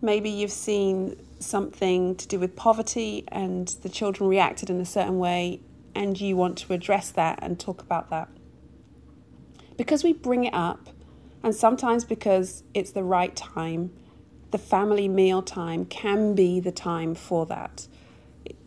Maybe 0.00 0.30
you've 0.30 0.50
seen 0.50 1.16
something 1.44 2.16
to 2.16 2.26
do 2.26 2.38
with 2.38 2.56
poverty 2.56 3.24
and 3.28 3.68
the 3.82 3.88
children 3.88 4.28
reacted 4.28 4.70
in 4.70 4.80
a 4.80 4.84
certain 4.84 5.18
way 5.18 5.60
and 5.94 6.20
you 6.20 6.36
want 6.36 6.58
to 6.58 6.72
address 6.72 7.10
that 7.12 7.38
and 7.42 7.58
talk 7.58 7.80
about 7.80 8.10
that. 8.10 8.28
Because 9.76 10.04
we 10.04 10.12
bring 10.12 10.44
it 10.44 10.54
up, 10.54 10.88
and 11.42 11.54
sometimes 11.54 12.04
because 12.04 12.64
it's 12.72 12.92
the 12.92 13.02
right 13.02 13.34
time, 13.34 13.92
the 14.50 14.58
family 14.58 15.08
meal 15.08 15.42
time 15.42 15.84
can 15.84 16.34
be 16.34 16.60
the 16.60 16.72
time 16.72 17.14
for 17.14 17.44
that. 17.46 17.86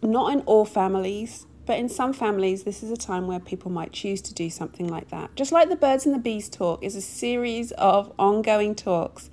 Not 0.02 0.34
in 0.34 0.42
all 0.42 0.66
families, 0.66 1.48
but 1.66 1.80
in 1.80 1.90
some 1.90 2.14
families, 2.14 2.64
this 2.64 2.84
is 2.84 2.92
a 2.92 2.98
time 2.98 3.28
where 3.28 3.40
people 3.40 3.72
might 3.72 3.92
choose 3.92 4.22
to 4.24 4.34
do 4.34 4.50
something 4.50 4.88
like 4.88 5.10
that. 5.10 5.36
Just 5.36 5.52
like 5.52 5.70
the 5.70 5.76
Birds 5.76 6.06
and 6.06 6.14
the 6.14 6.20
Bees 6.20 6.50
talk 6.50 6.84
is 6.84 6.96
a 6.96 7.02
series 7.02 7.72
of 7.74 8.14
ongoing 8.18 8.76
talks, 8.76 9.30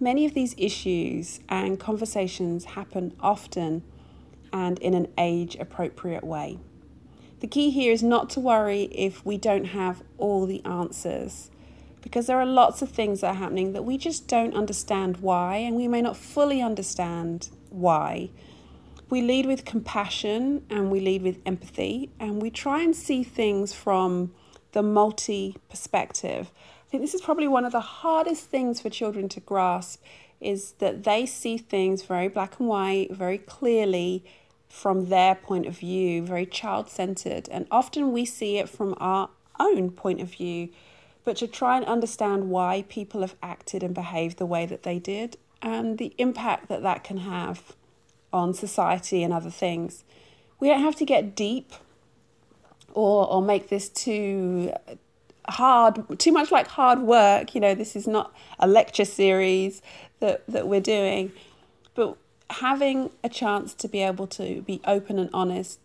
many 0.00 0.24
of 0.26 0.34
these 0.34 0.54
issues 0.58 1.40
and 1.48 1.78
conversations 1.80 2.64
happen 2.64 3.14
often 3.20 3.82
and 4.52 4.78
in 4.78 4.94
an 4.94 5.08
age 5.18 5.56
appropriate 5.56 6.24
way. 6.24 6.58
The 7.40 7.46
key 7.46 7.70
here 7.70 7.92
is 7.92 8.02
not 8.02 8.30
to 8.30 8.40
worry 8.40 8.84
if 8.84 9.24
we 9.24 9.36
don't 9.36 9.66
have 9.66 10.02
all 10.18 10.46
the 10.46 10.64
answers 10.64 11.50
because 12.06 12.28
there 12.28 12.38
are 12.38 12.46
lots 12.46 12.82
of 12.82 12.88
things 12.88 13.20
that 13.20 13.30
are 13.30 13.34
happening 13.34 13.72
that 13.72 13.84
we 13.84 13.98
just 13.98 14.28
don't 14.28 14.54
understand 14.54 15.16
why, 15.16 15.56
and 15.56 15.74
we 15.74 15.88
may 15.88 16.00
not 16.00 16.16
fully 16.16 16.62
understand 16.62 17.48
why. 17.68 18.30
We 19.10 19.22
lead 19.22 19.44
with 19.44 19.64
compassion 19.64 20.64
and 20.70 20.88
we 20.92 21.00
lead 21.00 21.22
with 21.22 21.40
empathy, 21.44 22.10
and 22.20 22.40
we 22.40 22.48
try 22.48 22.82
and 22.82 22.94
see 22.94 23.24
things 23.24 23.72
from 23.72 24.32
the 24.70 24.84
multi 24.84 25.56
perspective. 25.68 26.52
Think 26.96 27.04
this 27.04 27.14
is 27.14 27.20
probably 27.20 27.46
one 27.46 27.66
of 27.66 27.72
the 27.72 27.80
hardest 27.80 28.46
things 28.46 28.80
for 28.80 28.88
children 28.88 29.28
to 29.28 29.40
grasp 29.40 30.02
is 30.40 30.72
that 30.78 31.04
they 31.04 31.26
see 31.26 31.58
things 31.58 32.02
very 32.02 32.26
black 32.26 32.58
and 32.58 32.70
white, 32.70 33.12
very 33.12 33.36
clearly 33.36 34.24
from 34.70 35.10
their 35.10 35.34
point 35.34 35.66
of 35.66 35.76
view, 35.76 36.22
very 36.22 36.46
child 36.46 36.88
centered. 36.88 37.50
And 37.50 37.66
often 37.70 38.12
we 38.12 38.24
see 38.24 38.56
it 38.56 38.66
from 38.70 38.94
our 38.96 39.28
own 39.60 39.90
point 39.90 40.22
of 40.22 40.32
view 40.32 40.70
but 41.22 41.36
to 41.36 41.46
try 41.46 41.76
and 41.76 41.84
understand 41.84 42.48
why 42.48 42.86
people 42.88 43.20
have 43.20 43.36
acted 43.42 43.82
and 43.82 43.94
behaved 43.94 44.38
the 44.38 44.46
way 44.46 44.64
that 44.64 44.82
they 44.82 44.98
did 44.98 45.36
and 45.60 45.98
the 45.98 46.14
impact 46.16 46.68
that 46.68 46.82
that 46.82 47.04
can 47.04 47.18
have 47.18 47.74
on 48.32 48.54
society 48.54 49.22
and 49.22 49.34
other 49.34 49.50
things. 49.50 50.02
We 50.58 50.68
don't 50.68 50.80
have 50.80 50.96
to 50.96 51.04
get 51.04 51.36
deep 51.36 51.74
or, 52.94 53.28
or 53.30 53.42
make 53.42 53.68
this 53.68 53.90
too 53.90 54.72
hard, 55.48 56.18
too 56.18 56.32
much 56.32 56.50
like 56.50 56.68
hard 56.68 57.00
work. 57.00 57.54
You 57.54 57.60
know, 57.60 57.74
this 57.74 57.96
is 57.96 58.06
not 58.06 58.34
a 58.58 58.66
lecture 58.66 59.04
series 59.04 59.82
that, 60.20 60.44
that 60.46 60.68
we're 60.68 60.80
doing, 60.80 61.32
but 61.94 62.16
having 62.50 63.10
a 63.24 63.28
chance 63.28 63.74
to 63.74 63.88
be 63.88 64.02
able 64.02 64.26
to 64.28 64.62
be 64.62 64.80
open 64.86 65.18
and 65.18 65.30
honest 65.32 65.80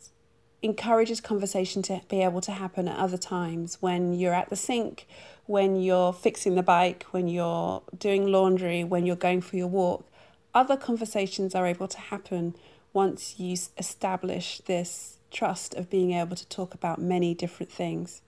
encourages 0.61 1.19
conversation 1.19 1.81
to 1.81 2.01
be 2.07 2.21
able 2.21 2.39
to 2.41 2.51
happen 2.51 2.87
at 2.87 2.97
other 2.97 3.17
times 3.17 3.77
when 3.81 4.13
you're 4.13 4.33
at 4.33 4.49
the 4.49 4.55
sink 4.55 5.07
when 5.51 5.75
you're 5.75 6.13
fixing 6.13 6.55
the 6.55 6.63
bike, 6.63 7.03
when 7.11 7.27
you're 7.27 7.81
doing 7.97 8.25
laundry, 8.27 8.85
when 8.85 9.05
you're 9.05 9.17
going 9.17 9.41
for 9.41 9.57
your 9.57 9.67
walk. 9.67 10.05
Other 10.53 10.77
conversations 10.77 11.53
are 11.53 11.67
able 11.67 11.89
to 11.89 11.97
happen 11.97 12.55
once 12.93 13.37
you 13.37 13.57
establish 13.77 14.59
this 14.65 15.17
trust 15.29 15.73
of 15.73 15.89
being 15.89 16.13
able 16.13 16.37
to 16.37 16.47
talk 16.47 16.73
about 16.73 17.01
many 17.01 17.33
different 17.33 17.69
things. 17.69 18.21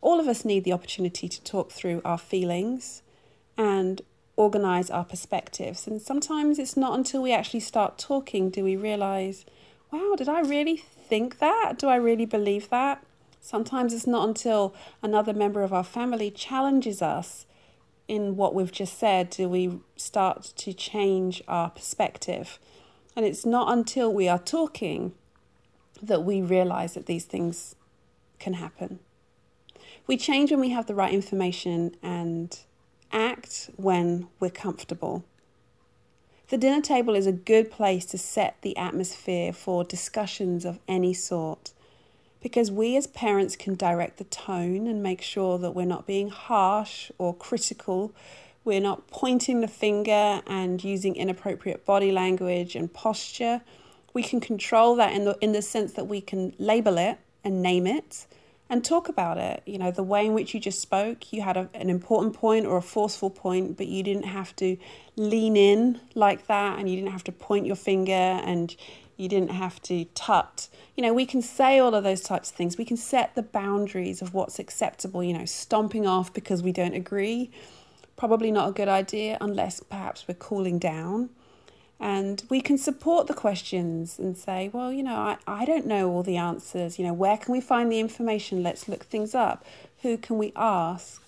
All 0.00 0.20
of 0.20 0.28
us 0.28 0.44
need 0.44 0.64
the 0.64 0.72
opportunity 0.72 1.28
to 1.28 1.42
talk 1.42 1.70
through 1.70 2.02
our 2.04 2.18
feelings 2.18 3.02
and 3.56 4.02
organize 4.36 4.90
our 4.90 5.04
perspectives. 5.04 5.86
And 5.86 6.00
sometimes 6.00 6.58
it's 6.58 6.76
not 6.76 6.96
until 6.96 7.22
we 7.22 7.32
actually 7.32 7.60
start 7.60 7.98
talking 7.98 8.50
do 8.50 8.62
we 8.62 8.76
realize, 8.76 9.44
wow, 9.90 10.14
did 10.16 10.28
I 10.28 10.40
really 10.40 10.76
think 10.76 11.38
that? 11.38 11.78
Do 11.78 11.88
I 11.88 11.96
really 11.96 12.26
believe 12.26 12.68
that? 12.70 13.04
Sometimes 13.40 13.94
it's 13.94 14.06
not 14.06 14.28
until 14.28 14.74
another 15.02 15.32
member 15.32 15.62
of 15.62 15.72
our 15.72 15.84
family 15.84 16.30
challenges 16.30 17.00
us 17.00 17.46
in 18.08 18.36
what 18.36 18.54
we've 18.54 18.72
just 18.72 18.98
said 18.98 19.30
do 19.30 19.48
we 19.48 19.80
start 19.96 20.52
to 20.56 20.72
change 20.72 21.42
our 21.48 21.70
perspective. 21.70 22.58
And 23.14 23.24
it's 23.24 23.46
not 23.46 23.72
until 23.72 24.12
we 24.12 24.28
are 24.28 24.38
talking 24.38 25.14
that 26.02 26.24
we 26.24 26.42
realize 26.42 26.94
that 26.94 27.06
these 27.06 27.24
things 27.24 27.74
can 28.38 28.54
happen. 28.54 28.98
We 30.06 30.16
change 30.16 30.50
when 30.50 30.60
we 30.60 30.70
have 30.70 30.86
the 30.86 30.94
right 30.94 31.12
information 31.12 31.96
and 32.02 32.56
act 33.12 33.70
when 33.76 34.28
we're 34.40 34.50
comfortable. 34.50 35.24
The 36.48 36.58
dinner 36.58 36.80
table 36.80 37.16
is 37.16 37.26
a 37.26 37.32
good 37.32 37.70
place 37.70 38.04
to 38.06 38.18
set 38.18 38.56
the 38.62 38.76
atmosphere 38.76 39.52
for 39.52 39.82
discussions 39.82 40.64
of 40.64 40.78
any 40.86 41.12
sort 41.12 41.72
because 42.40 42.70
we 42.70 42.96
as 42.96 43.08
parents 43.08 43.56
can 43.56 43.74
direct 43.74 44.18
the 44.18 44.24
tone 44.24 44.86
and 44.86 45.02
make 45.02 45.20
sure 45.20 45.58
that 45.58 45.72
we're 45.72 45.84
not 45.84 46.06
being 46.06 46.28
harsh 46.28 47.10
or 47.18 47.34
critical. 47.34 48.12
We're 48.64 48.80
not 48.80 49.08
pointing 49.08 49.60
the 49.60 49.68
finger 49.68 50.42
and 50.46 50.84
using 50.84 51.16
inappropriate 51.16 51.84
body 51.84 52.12
language 52.12 52.76
and 52.76 52.92
posture. 52.92 53.62
We 54.14 54.22
can 54.22 54.38
control 54.38 54.94
that 54.96 55.12
in 55.12 55.24
the, 55.24 55.36
in 55.40 55.50
the 55.50 55.62
sense 55.62 55.94
that 55.94 56.06
we 56.06 56.20
can 56.20 56.54
label 56.58 56.98
it 56.98 57.18
and 57.42 57.60
name 57.60 57.88
it 57.88 58.26
and 58.68 58.84
talk 58.84 59.08
about 59.08 59.38
it. 59.38 59.62
You 59.66 59.78
know, 59.78 59.90
the 59.90 60.02
way 60.02 60.26
in 60.26 60.34
which 60.34 60.54
you 60.54 60.60
just 60.60 60.80
spoke, 60.80 61.32
you 61.32 61.42
had 61.42 61.56
a, 61.56 61.68
an 61.74 61.88
important 61.88 62.34
point 62.34 62.66
or 62.66 62.76
a 62.76 62.82
forceful 62.82 63.30
point, 63.30 63.76
but 63.76 63.86
you 63.86 64.02
didn't 64.02 64.24
have 64.24 64.54
to 64.56 64.76
lean 65.16 65.56
in 65.56 66.00
like 66.14 66.46
that 66.46 66.78
and 66.78 66.88
you 66.88 66.96
didn't 66.96 67.12
have 67.12 67.24
to 67.24 67.32
point 67.32 67.66
your 67.66 67.76
finger 67.76 68.12
and 68.12 68.76
you 69.16 69.28
didn't 69.28 69.50
have 69.50 69.80
to 69.82 70.04
tut. 70.14 70.68
You 70.94 71.02
know, 71.02 71.14
we 71.14 71.26
can 71.26 71.42
say 71.42 71.78
all 71.78 71.94
of 71.94 72.04
those 72.04 72.20
types 72.20 72.50
of 72.50 72.56
things. 72.56 72.76
We 72.76 72.84
can 72.84 72.96
set 72.96 73.34
the 73.34 73.42
boundaries 73.42 74.20
of 74.20 74.34
what's 74.34 74.58
acceptable, 74.58 75.22
you 75.22 75.32
know, 75.32 75.44
stomping 75.44 76.06
off 76.06 76.32
because 76.32 76.62
we 76.62 76.72
don't 76.72 76.94
agree. 76.94 77.50
Probably 78.16 78.50
not 78.50 78.68
a 78.68 78.72
good 78.72 78.88
idea 78.88 79.38
unless 79.40 79.80
perhaps 79.80 80.26
we're 80.26 80.34
cooling 80.34 80.78
down. 80.78 81.30
And 81.98 82.42
we 82.50 82.60
can 82.60 82.76
support 82.76 83.26
the 83.26 83.34
questions 83.34 84.18
and 84.18 84.36
say, 84.36 84.68
well, 84.72 84.92
you 84.92 85.02
know, 85.02 85.16
I, 85.16 85.38
I 85.46 85.64
don't 85.64 85.86
know 85.86 86.10
all 86.10 86.22
the 86.22 86.36
answers. 86.36 86.98
You 86.98 87.06
know, 87.06 87.14
where 87.14 87.38
can 87.38 87.52
we 87.52 87.60
find 87.60 87.90
the 87.90 88.00
information? 88.00 88.62
Let's 88.62 88.88
look 88.88 89.04
things 89.04 89.34
up. 89.34 89.64
Who 90.02 90.18
can 90.18 90.36
we 90.36 90.52
ask? 90.56 91.22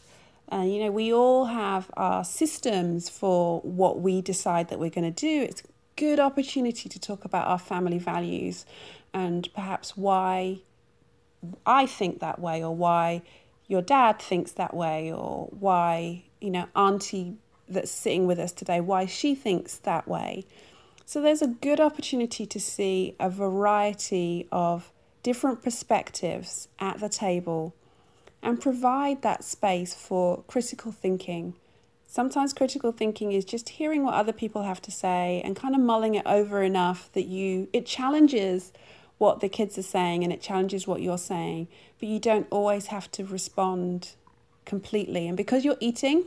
Uh, 0.52 0.62
you 0.62 0.82
know, 0.82 0.90
we 0.90 1.12
all 1.12 1.46
have 1.46 1.90
our 1.94 2.24
systems 2.24 3.08
for 3.08 3.60
what 3.60 4.00
we 4.00 4.20
decide 4.20 4.68
that 4.68 4.78
we're 4.78 4.90
going 4.90 5.10
to 5.12 5.20
do. 5.20 5.42
It's 5.42 5.62
a 5.62 5.68
good 5.96 6.20
opportunity 6.20 6.88
to 6.88 6.98
talk 6.98 7.24
about 7.24 7.46
our 7.46 7.58
family 7.58 7.98
values 7.98 8.66
and 9.12 9.48
perhaps 9.54 9.96
why 9.96 10.60
I 11.66 11.86
think 11.86 12.20
that 12.20 12.38
way 12.38 12.62
or 12.62 12.74
why 12.74 13.22
your 13.66 13.82
dad 13.82 14.20
thinks 14.20 14.52
that 14.52 14.74
way 14.74 15.12
or 15.12 15.48
why, 15.50 16.24
you 16.40 16.50
know, 16.50 16.66
auntie 16.74 17.36
that's 17.68 17.90
sitting 17.90 18.26
with 18.26 18.38
us 18.38 18.52
today, 18.52 18.80
why 18.80 19.06
she 19.06 19.34
thinks 19.34 19.76
that 19.78 20.06
way. 20.08 20.44
So 21.04 21.20
there's 21.20 21.42
a 21.42 21.48
good 21.48 21.80
opportunity 21.80 22.46
to 22.46 22.60
see 22.60 23.14
a 23.18 23.30
variety 23.30 24.46
of 24.52 24.92
different 25.22 25.62
perspectives 25.62 26.68
at 26.78 27.00
the 27.00 27.08
table 27.08 27.74
and 28.42 28.60
provide 28.60 29.22
that 29.22 29.42
space 29.42 29.94
for 29.94 30.42
critical 30.46 30.92
thinking 30.92 31.54
Sometimes 32.10 32.54
critical 32.54 32.90
thinking 32.90 33.32
is 33.32 33.44
just 33.44 33.68
hearing 33.68 34.02
what 34.02 34.14
other 34.14 34.32
people 34.32 34.62
have 34.62 34.80
to 34.80 34.90
say 34.90 35.42
and 35.44 35.54
kind 35.54 35.74
of 35.74 35.80
mulling 35.82 36.14
it 36.14 36.24
over 36.24 36.62
enough 36.62 37.10
that 37.12 37.26
you 37.26 37.68
it 37.74 37.84
challenges 37.84 38.72
what 39.18 39.40
the 39.40 39.48
kids 39.48 39.76
are 39.76 39.82
saying 39.82 40.24
and 40.24 40.32
it 40.32 40.40
challenges 40.40 40.86
what 40.86 41.02
you're 41.02 41.18
saying, 41.18 41.68
but 42.00 42.08
you 42.08 42.18
don't 42.18 42.46
always 42.50 42.86
have 42.86 43.10
to 43.10 43.24
respond 43.26 44.12
completely. 44.64 45.28
And 45.28 45.36
because 45.36 45.66
you're 45.66 45.76
eating, 45.80 46.24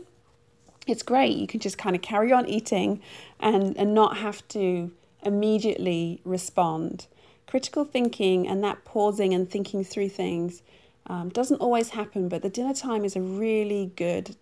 it's 0.88 1.04
great. 1.04 1.38
You 1.38 1.48
can 1.48 1.60
just 1.60 1.78
kind 1.78 1.96
of 1.96 2.02
carry 2.02 2.32
on 2.32 2.48
eating 2.48 3.02
and, 3.40 3.78
and 3.78 3.94
not 3.94 4.18
have 4.18 4.48
to 4.50 4.92
immediately 5.24 6.22
respond. 6.24 7.08
Critical 7.48 7.86
thinking 7.86 8.48
and 8.48 8.64
that 8.64 8.84
pausing 8.86 9.34
and 9.34 9.50
thinking 9.50 9.84
through 9.84 10.10
things 10.10 10.64
um, 11.08 11.30
doesn't 11.30 11.58
always 11.58 11.90
happen, 11.90 12.30
but 12.30 12.42
the 12.42 12.50
dinner 12.50 12.74
time 12.74 13.06
is 13.06 13.16
a 13.16 13.22
really 13.22 13.92
good 13.96 14.36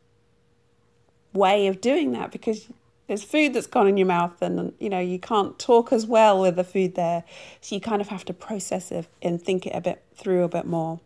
way 1.33 1.67
of 1.67 1.81
doing 1.81 2.11
that 2.13 2.31
because 2.31 2.67
there's 3.07 3.23
food 3.23 3.53
that's 3.53 3.67
gone 3.67 3.87
in 3.87 3.97
your 3.97 4.07
mouth 4.07 4.41
and 4.41 4.73
you 4.79 4.89
know 4.89 4.99
you 4.99 5.19
can't 5.19 5.59
talk 5.59 5.91
as 5.91 6.05
well 6.05 6.41
with 6.41 6.55
the 6.55 6.63
food 6.63 6.95
there 6.95 7.23
so 7.61 7.75
you 7.75 7.81
kind 7.81 8.01
of 8.01 8.07
have 8.07 8.25
to 8.25 8.33
process 8.33 8.91
it 8.91 9.07
and 9.21 9.41
think 9.41 9.67
it 9.67 9.75
a 9.75 9.81
bit 9.81 10.03
through 10.15 10.43
a 10.43 10.47
bit 10.47 10.65
more 10.65 10.99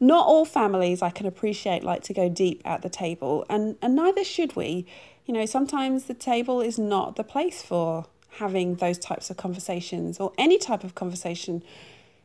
Not 0.00 0.26
all 0.26 0.44
families 0.44 1.02
I 1.02 1.10
can 1.10 1.26
appreciate 1.26 1.82
like 1.82 2.02
to 2.04 2.14
go 2.14 2.28
deep 2.28 2.62
at 2.64 2.82
the 2.82 2.88
table, 2.88 3.44
and, 3.48 3.76
and 3.82 3.94
neither 3.94 4.24
should 4.24 4.54
we. 4.54 4.86
You 5.26 5.34
know, 5.34 5.46
sometimes 5.46 6.04
the 6.04 6.14
table 6.14 6.60
is 6.60 6.78
not 6.78 7.16
the 7.16 7.24
place 7.24 7.62
for 7.62 8.06
having 8.38 8.76
those 8.76 8.98
types 8.98 9.30
of 9.30 9.36
conversations 9.36 10.20
or 10.20 10.32
any 10.38 10.58
type 10.58 10.84
of 10.84 10.94
conversation. 10.94 11.62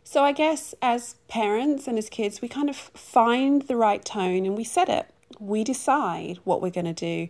So 0.04 0.24
I 0.24 0.32
guess 0.32 0.76
as 0.82 1.16
parents 1.28 1.88
and 1.88 1.98
as 1.98 2.10
kids, 2.10 2.42
we 2.42 2.48
kind 2.48 2.70
of 2.70 2.76
find 2.76 3.64
the 3.64 3.76
right 3.76 4.04
tone 4.04 4.46
and 4.46 4.56
we 4.56 4.64
set 4.64 4.90
it. 4.90 5.08
We 5.40 5.64
decide 5.64 6.40
what 6.44 6.62
we're 6.62 6.70
going 6.70 6.86
to 6.86 6.94
do. 6.94 7.30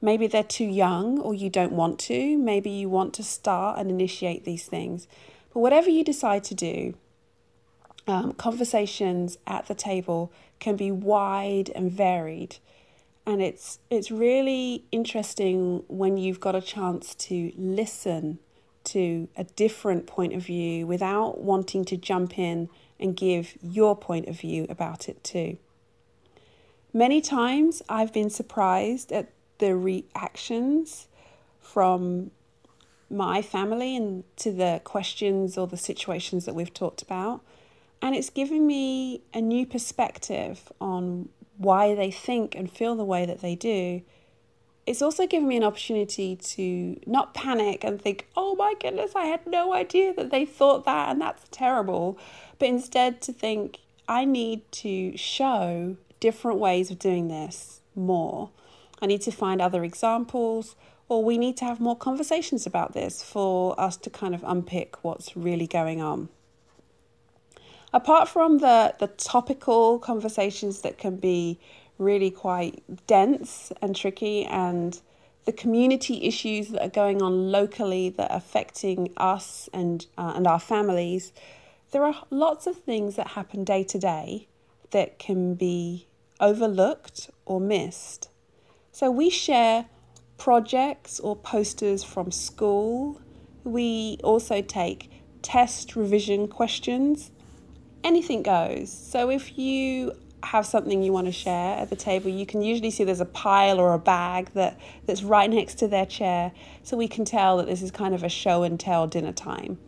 Maybe 0.00 0.26
they're 0.26 0.42
too 0.42 0.64
young 0.64 1.18
or 1.18 1.34
you 1.34 1.48
don't 1.48 1.72
want 1.72 1.98
to. 2.00 2.36
Maybe 2.36 2.70
you 2.70 2.88
want 2.88 3.14
to 3.14 3.22
start 3.22 3.78
and 3.78 3.90
initiate 3.90 4.44
these 4.44 4.64
things. 4.64 5.06
But 5.52 5.60
whatever 5.60 5.88
you 5.88 6.02
decide 6.02 6.44
to 6.44 6.54
do, 6.54 6.94
um, 8.06 8.32
conversations 8.32 9.38
at 9.46 9.66
the 9.66 9.74
table 9.74 10.32
can 10.58 10.76
be 10.76 10.90
wide 10.90 11.70
and 11.74 11.90
varied 11.90 12.56
and 13.26 13.42
it's 13.42 13.78
it's 13.90 14.10
really 14.10 14.84
interesting 14.92 15.82
when 15.88 16.16
you've 16.16 16.40
got 16.40 16.54
a 16.54 16.60
chance 16.60 17.14
to 17.14 17.52
listen 17.56 18.38
to 18.84 19.28
a 19.36 19.44
different 19.44 20.06
point 20.06 20.34
of 20.34 20.42
view 20.42 20.86
without 20.86 21.40
wanting 21.40 21.84
to 21.86 21.96
jump 21.96 22.38
in 22.38 22.68
and 23.00 23.16
give 23.16 23.56
your 23.62 23.96
point 23.96 24.28
of 24.28 24.38
view 24.38 24.66
about 24.68 25.08
it 25.08 25.24
too. 25.24 25.56
Many 26.92 27.20
times 27.20 27.82
I've 27.88 28.12
been 28.12 28.30
surprised 28.30 29.10
at 29.10 29.30
the 29.58 29.74
reactions 29.74 31.08
from 31.60 32.30
my 33.10 33.40
family 33.40 33.96
and 33.96 34.24
to 34.36 34.52
the 34.52 34.82
questions 34.84 35.56
or 35.56 35.66
the 35.66 35.76
situations 35.76 36.44
that 36.44 36.54
we've 36.54 36.74
talked 36.74 37.00
about. 37.00 37.40
And 38.04 38.14
it's 38.14 38.28
given 38.28 38.66
me 38.66 39.22
a 39.32 39.40
new 39.40 39.64
perspective 39.64 40.70
on 40.78 41.30
why 41.56 41.94
they 41.94 42.10
think 42.10 42.54
and 42.54 42.70
feel 42.70 42.94
the 42.96 43.04
way 43.04 43.24
that 43.24 43.40
they 43.40 43.54
do, 43.54 44.02
it's 44.86 45.00
also 45.00 45.26
given 45.26 45.48
me 45.48 45.56
an 45.56 45.64
opportunity 45.64 46.36
to 46.36 47.00
not 47.06 47.32
panic 47.32 47.82
and 47.82 47.98
think, 47.98 48.28
oh 48.36 48.56
my 48.56 48.74
goodness, 48.78 49.12
I 49.16 49.24
had 49.24 49.46
no 49.46 49.72
idea 49.72 50.12
that 50.12 50.30
they 50.30 50.44
thought 50.44 50.84
that 50.84 51.08
and 51.08 51.18
that's 51.18 51.46
terrible. 51.50 52.18
But 52.58 52.68
instead 52.68 53.22
to 53.22 53.32
think, 53.32 53.78
I 54.06 54.26
need 54.26 54.70
to 54.72 55.16
show 55.16 55.96
different 56.20 56.58
ways 56.58 56.90
of 56.90 56.98
doing 56.98 57.28
this 57.28 57.80
more. 57.94 58.50
I 59.00 59.06
need 59.06 59.22
to 59.22 59.32
find 59.32 59.62
other 59.62 59.82
examples, 59.82 60.76
or 61.08 61.24
we 61.24 61.38
need 61.38 61.56
to 61.56 61.64
have 61.64 61.80
more 61.80 61.96
conversations 61.96 62.66
about 62.66 62.92
this 62.92 63.22
for 63.22 63.80
us 63.80 63.96
to 63.96 64.10
kind 64.10 64.34
of 64.34 64.44
unpick 64.44 65.02
what's 65.02 65.34
really 65.34 65.66
going 65.66 66.02
on 66.02 66.28
apart 67.94 68.28
from 68.28 68.58
the 68.58 68.94
the 68.98 69.06
topical 69.06 69.98
conversations 69.98 70.82
that 70.82 70.98
can 70.98 71.16
be 71.16 71.58
really 71.96 72.30
quite 72.30 72.82
dense 73.06 73.72
and 73.80 73.96
tricky 73.96 74.44
and 74.44 75.00
the 75.46 75.52
community 75.52 76.26
issues 76.26 76.68
that 76.68 76.82
are 76.82 76.96
going 77.02 77.22
on 77.22 77.50
locally 77.50 78.08
that 78.10 78.30
are 78.30 78.36
affecting 78.36 79.10
us 79.16 79.70
and 79.72 80.06
uh, 80.18 80.32
and 80.36 80.46
our 80.46 80.60
families 80.60 81.32
there 81.94 82.04
are 82.04 82.24
lots 82.28 82.66
of 82.66 82.76
things 82.76 83.14
that 83.14 83.28
happen 83.28 83.62
day 83.62 83.84
to 83.84 83.98
day 83.98 84.48
that 84.90 85.16
can 85.20 85.54
be 85.54 86.08
overlooked 86.40 87.30
or 87.46 87.60
missed. 87.60 88.28
So 88.90 89.12
we 89.12 89.30
share 89.30 89.86
projects 90.36 91.20
or 91.20 91.36
posters 91.36 92.02
from 92.02 92.32
school. 92.32 93.20
We 93.62 94.18
also 94.24 94.60
take 94.60 95.08
test 95.42 95.94
revision 95.94 96.48
questions 96.48 97.30
anything 98.04 98.42
goes. 98.42 98.92
So 98.92 99.30
if 99.30 99.58
you 99.58 100.12
have 100.44 100.66
something 100.66 101.02
you 101.02 101.12
want 101.12 101.26
to 101.26 101.32
share 101.32 101.78
at 101.78 101.90
the 101.90 101.96
table, 101.96 102.30
you 102.30 102.46
can 102.46 102.62
usually 102.62 102.90
see 102.90 103.02
there's 103.02 103.20
a 103.20 103.24
pile 103.24 103.80
or 103.80 103.94
a 103.94 103.98
bag 103.98 104.50
that, 104.54 104.78
that's 105.06 105.22
right 105.22 105.50
next 105.50 105.76
to 105.78 105.88
their 105.88 106.06
chair. 106.06 106.52
So 106.82 106.96
we 106.96 107.08
can 107.08 107.24
tell 107.24 107.56
that 107.56 107.66
this 107.66 107.82
is 107.82 107.90
kind 107.90 108.14
of 108.14 108.22
a 108.22 108.28
show 108.28 108.62
and 108.62 108.78
tell 108.78 109.06
dinner 109.06 109.32
time. 109.32 109.78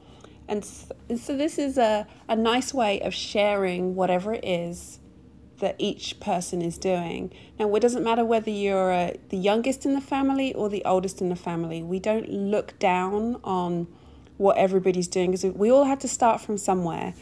And 0.48 0.64
so, 0.64 0.94
so 1.16 1.36
this 1.36 1.58
is 1.58 1.76
a, 1.76 2.06
a 2.28 2.36
nice 2.36 2.72
way 2.72 3.00
of 3.00 3.12
sharing 3.12 3.94
whatever 3.94 4.32
it 4.32 4.44
is 4.44 5.00
that 5.58 5.74
each 5.78 6.20
person 6.20 6.62
is 6.62 6.78
doing. 6.78 7.32
Now, 7.58 7.74
it 7.74 7.80
doesn't 7.80 8.04
matter 8.04 8.24
whether 8.24 8.50
you're 8.50 8.92
uh, 8.92 9.10
the 9.30 9.38
youngest 9.38 9.86
in 9.86 9.94
the 9.94 10.00
family 10.00 10.54
or 10.54 10.68
the 10.68 10.84
oldest 10.84 11.20
in 11.20 11.30
the 11.30 11.36
family. 11.36 11.82
We 11.82 11.98
don't 11.98 12.28
look 12.28 12.78
down 12.78 13.40
on 13.42 13.88
what 14.36 14.58
everybody's 14.58 15.08
doing 15.08 15.30
because 15.30 15.44
we 15.44 15.70
all 15.70 15.84
had 15.84 16.00
to 16.00 16.08
start 16.08 16.42
from 16.42 16.58
somewhere 16.58 17.14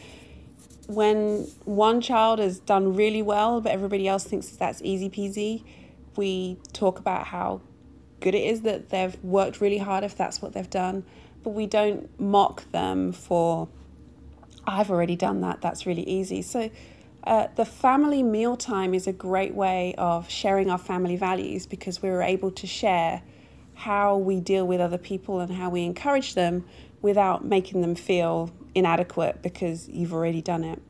when 0.87 1.47
one 1.65 2.01
child 2.01 2.39
has 2.39 2.59
done 2.59 2.95
really 2.95 3.21
well, 3.21 3.61
but 3.61 3.71
everybody 3.71 4.07
else 4.07 4.23
thinks 4.23 4.47
that's 4.47 4.81
easy 4.83 5.09
peasy, 5.09 5.63
we 6.15 6.57
talk 6.73 6.99
about 6.99 7.27
how 7.27 7.61
good 8.19 8.35
it 8.35 8.43
is 8.43 8.61
that 8.61 8.89
they've 8.89 9.15
worked 9.23 9.61
really 9.61 9.77
hard 9.77 10.03
if 10.03 10.15
that's 10.15 10.41
what 10.41 10.53
they've 10.53 10.69
done. 10.69 11.03
But 11.43 11.51
we 11.51 11.67
don't 11.67 12.19
mock 12.19 12.69
them 12.71 13.11
for, 13.11 13.67
I've 14.65 14.89
already 14.89 15.15
done 15.15 15.41
that, 15.41 15.61
that's 15.61 15.85
really 15.85 16.07
easy. 16.07 16.41
So, 16.41 16.69
uh, 17.23 17.47
the 17.55 17.65
family 17.65 18.21
mealtime 18.21 18.93
is 18.93 19.07
a 19.07 19.13
great 19.13 19.55
way 19.55 19.95
of 19.97 20.29
sharing 20.29 20.69
our 20.69 20.77
family 20.77 21.15
values 21.15 21.65
because 21.65 22.01
we 22.01 22.09
were 22.09 22.21
able 22.21 22.51
to 22.51 22.67
share 22.67 23.23
how 23.73 24.17
we 24.17 24.39
deal 24.39 24.65
with 24.65 24.79
other 24.79 24.97
people 24.97 25.39
and 25.39 25.51
how 25.51 25.69
we 25.69 25.83
encourage 25.83 26.35
them 26.35 26.65
without 27.01 27.43
making 27.43 27.81
them 27.81 27.95
feel 27.95 28.51
inadequate 28.75 29.41
because 29.41 29.87
you've 29.89 30.13
already 30.13 30.41
done 30.41 30.63
it. 30.63 30.81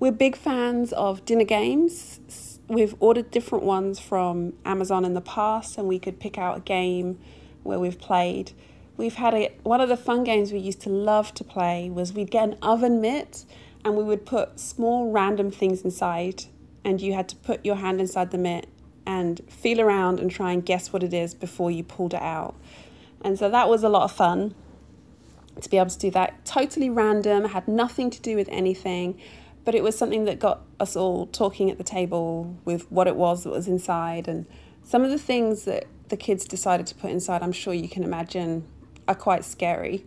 We're 0.00 0.12
big 0.12 0.36
fans 0.36 0.92
of 0.92 1.24
dinner 1.24 1.44
games. 1.44 2.60
We've 2.68 2.94
ordered 3.00 3.30
different 3.30 3.64
ones 3.64 3.98
from 3.98 4.52
Amazon 4.64 5.04
in 5.04 5.14
the 5.14 5.20
past, 5.20 5.78
and 5.78 5.88
we 5.88 5.98
could 5.98 6.20
pick 6.20 6.36
out 6.36 6.58
a 6.58 6.60
game 6.60 7.18
where 7.62 7.78
we've 7.78 7.98
played. 7.98 8.52
We've 8.96 9.14
had 9.14 9.34
a 9.34 9.52
one 9.62 9.80
of 9.80 9.88
the 9.88 9.96
fun 9.96 10.24
games 10.24 10.52
we 10.52 10.58
used 10.58 10.80
to 10.82 10.90
love 10.90 11.32
to 11.34 11.44
play 11.44 11.88
was 11.88 12.12
we'd 12.12 12.30
get 12.30 12.44
an 12.44 12.58
oven 12.62 13.00
mitt 13.00 13.44
and 13.84 13.96
we 13.96 14.02
would 14.02 14.26
put 14.26 14.58
small 14.58 15.10
random 15.10 15.50
things 15.50 15.82
inside, 15.82 16.44
and 16.84 17.00
you 17.00 17.14
had 17.14 17.28
to 17.28 17.36
put 17.36 17.64
your 17.64 17.76
hand 17.76 18.00
inside 18.00 18.30
the 18.30 18.38
mitt 18.38 18.68
and 19.06 19.40
feel 19.48 19.80
around 19.80 20.20
and 20.20 20.30
try 20.30 20.52
and 20.52 20.64
guess 20.66 20.92
what 20.92 21.02
it 21.02 21.14
is 21.14 21.32
before 21.32 21.70
you 21.70 21.82
pulled 21.82 22.12
it 22.12 22.20
out. 22.20 22.54
And 23.22 23.38
so 23.38 23.48
that 23.48 23.68
was 23.68 23.82
a 23.82 23.88
lot 23.88 24.02
of 24.02 24.12
fun 24.12 24.54
to 25.62 25.70
be 25.70 25.78
able 25.78 25.90
to 25.90 25.98
do 25.98 26.10
that. 26.12 26.44
Totally 26.44 26.90
random, 26.90 27.46
had 27.46 27.68
nothing 27.68 28.10
to 28.10 28.20
do 28.20 28.36
with 28.36 28.48
anything, 28.50 29.18
but 29.64 29.74
it 29.74 29.82
was 29.82 29.96
something 29.96 30.24
that 30.24 30.38
got 30.38 30.62
us 30.80 30.96
all 30.96 31.26
talking 31.26 31.70
at 31.70 31.78
the 31.78 31.84
table 31.84 32.56
with 32.64 32.90
what 32.90 33.06
it 33.06 33.16
was 33.16 33.44
that 33.44 33.50
was 33.50 33.68
inside. 33.68 34.28
And 34.28 34.46
some 34.82 35.04
of 35.04 35.10
the 35.10 35.18
things 35.18 35.64
that 35.64 35.86
the 36.08 36.16
kids 36.16 36.44
decided 36.44 36.86
to 36.86 36.94
put 36.94 37.10
inside, 37.10 37.42
I'm 37.42 37.52
sure 37.52 37.74
you 37.74 37.88
can 37.88 38.02
imagine, 38.02 38.66
are 39.06 39.14
quite 39.14 39.44
scary. 39.44 40.06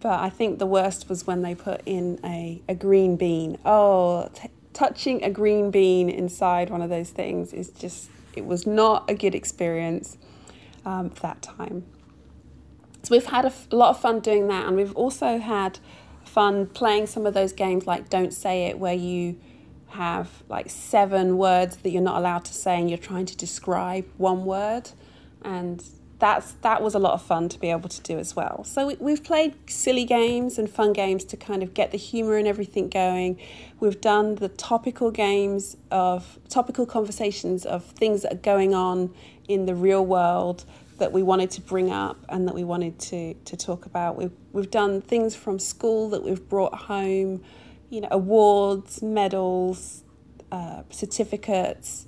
But 0.00 0.20
I 0.20 0.28
think 0.28 0.58
the 0.58 0.66
worst 0.66 1.08
was 1.08 1.26
when 1.26 1.42
they 1.42 1.54
put 1.54 1.80
in 1.86 2.20
a, 2.22 2.62
a 2.68 2.74
green 2.74 3.16
bean. 3.16 3.58
Oh, 3.64 4.28
t- 4.34 4.50
touching 4.72 5.24
a 5.24 5.30
green 5.30 5.70
bean 5.70 6.10
inside 6.10 6.68
one 6.68 6.82
of 6.82 6.90
those 6.90 7.10
things 7.10 7.52
is 7.52 7.70
just, 7.70 8.10
it 8.36 8.44
was 8.44 8.66
not 8.66 9.08
a 9.10 9.14
good 9.14 9.34
experience 9.34 10.18
um, 10.84 11.10
that 11.22 11.40
time. 11.40 11.84
So 13.04 13.14
we've 13.14 13.26
had 13.26 13.44
a, 13.44 13.52
lot 13.70 13.90
of 13.90 14.00
fun 14.00 14.20
doing 14.20 14.48
that, 14.48 14.66
and 14.66 14.76
we've 14.76 14.96
also 14.96 15.38
had 15.38 15.78
fun 16.24 16.66
playing 16.66 17.06
some 17.06 17.26
of 17.26 17.34
those 17.34 17.52
games 17.52 17.86
like 17.86 18.08
Don't 18.08 18.32
Say 18.32 18.64
It, 18.64 18.78
where 18.78 18.94
you 18.94 19.38
have 19.88 20.42
like 20.48 20.70
seven 20.70 21.36
words 21.36 21.76
that 21.76 21.90
you're 21.90 22.02
not 22.02 22.16
allowed 22.16 22.46
to 22.46 22.54
say, 22.54 22.80
and 22.80 22.88
you're 22.88 22.98
trying 22.98 23.26
to 23.26 23.36
describe 23.36 24.06
one 24.16 24.46
word, 24.46 24.90
and 25.42 25.84
that's 26.18 26.52
that 26.62 26.80
was 26.80 26.94
a 26.94 26.98
lot 26.98 27.12
of 27.12 27.20
fun 27.20 27.50
to 27.50 27.58
be 27.58 27.70
able 27.70 27.90
to 27.90 28.00
do 28.00 28.18
as 28.18 28.34
well. 28.34 28.64
So 28.64 28.86
we, 28.86 28.96
we've 28.98 29.22
played 29.22 29.54
silly 29.68 30.06
games 30.06 30.58
and 30.58 30.70
fun 30.70 30.94
games 30.94 31.24
to 31.26 31.36
kind 31.36 31.62
of 31.62 31.74
get 31.74 31.90
the 31.90 31.98
humor 31.98 32.38
and 32.38 32.48
everything 32.48 32.88
going. 32.88 33.38
We've 33.80 34.00
done 34.00 34.36
the 34.36 34.48
topical 34.48 35.10
games 35.10 35.76
of 35.90 36.38
topical 36.48 36.86
conversations 36.86 37.66
of 37.66 37.84
things 37.84 38.22
that 38.22 38.32
are 38.32 38.36
going 38.36 38.74
on 38.74 39.12
in 39.46 39.66
the 39.66 39.74
real 39.74 40.06
world 40.06 40.64
that 40.98 41.12
we 41.12 41.22
wanted 41.22 41.50
to 41.52 41.60
bring 41.60 41.90
up 41.90 42.24
and 42.28 42.46
that 42.46 42.54
we 42.54 42.64
wanted 42.64 42.98
to, 42.98 43.34
to 43.34 43.56
talk 43.56 43.86
about. 43.86 44.16
We've, 44.16 44.32
we've 44.52 44.70
done 44.70 45.00
things 45.00 45.34
from 45.34 45.58
school 45.58 46.08
that 46.10 46.22
we've 46.22 46.48
brought 46.48 46.74
home, 46.74 47.42
you 47.90 48.00
know, 48.00 48.08
awards, 48.10 49.02
medals, 49.02 50.04
uh, 50.52 50.82
certificates, 50.90 52.06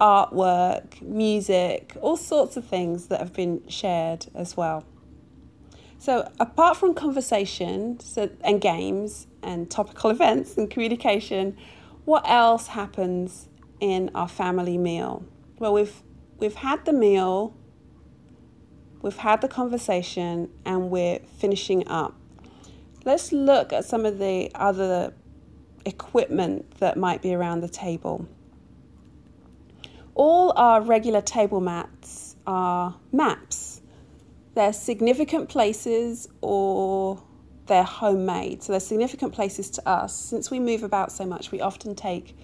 artwork, 0.00 1.00
music, 1.02 1.96
all 2.00 2.16
sorts 2.16 2.56
of 2.56 2.66
things 2.66 3.06
that 3.06 3.20
have 3.20 3.32
been 3.32 3.66
shared 3.68 4.26
as 4.34 4.56
well. 4.56 4.84
So, 5.98 6.28
apart 6.40 6.76
from 6.76 6.94
conversation 6.94 8.00
so, 8.00 8.28
and 8.40 8.60
games 8.60 9.28
and 9.42 9.70
topical 9.70 10.10
events 10.16 10.56
and 10.56 10.68
communication, 10.68 11.56
what 12.04 12.28
else 12.28 12.66
happens 12.66 13.48
in 13.78 14.10
our 14.14 14.26
family 14.26 14.76
meal? 14.76 15.24
Well, 15.60 15.72
we've 15.72 16.02
we've 16.38 16.56
had 16.56 16.84
the 16.84 16.92
meal, 16.92 17.54
We've 19.02 19.16
had 19.16 19.40
the 19.40 19.48
conversation 19.48 20.48
and 20.64 20.88
we're 20.90 21.18
finishing 21.38 21.86
up. 21.88 22.14
Let's 23.04 23.32
look 23.32 23.72
at 23.72 23.84
some 23.84 24.06
of 24.06 24.18
the 24.18 24.50
other 24.54 25.12
equipment 25.84 26.78
that 26.78 26.96
might 26.96 27.20
be 27.20 27.34
around 27.34 27.62
the 27.62 27.68
table. 27.68 28.28
All 30.14 30.52
our 30.56 30.80
regular 30.80 31.20
table 31.20 31.60
mats 31.60 32.36
are 32.46 32.94
maps. 33.10 33.80
They're 34.54 34.72
significant 34.72 35.48
places 35.48 36.28
or 36.40 37.20
they're 37.66 37.82
homemade. 37.82 38.62
So 38.62 38.72
they're 38.72 38.80
significant 38.80 39.32
places 39.32 39.70
to 39.70 39.88
us. 39.88 40.14
Since 40.14 40.50
we 40.50 40.60
move 40.60 40.84
about 40.84 41.10
so 41.10 41.24
much, 41.24 41.50
we 41.50 41.60
often 41.60 41.96
take 41.96 42.36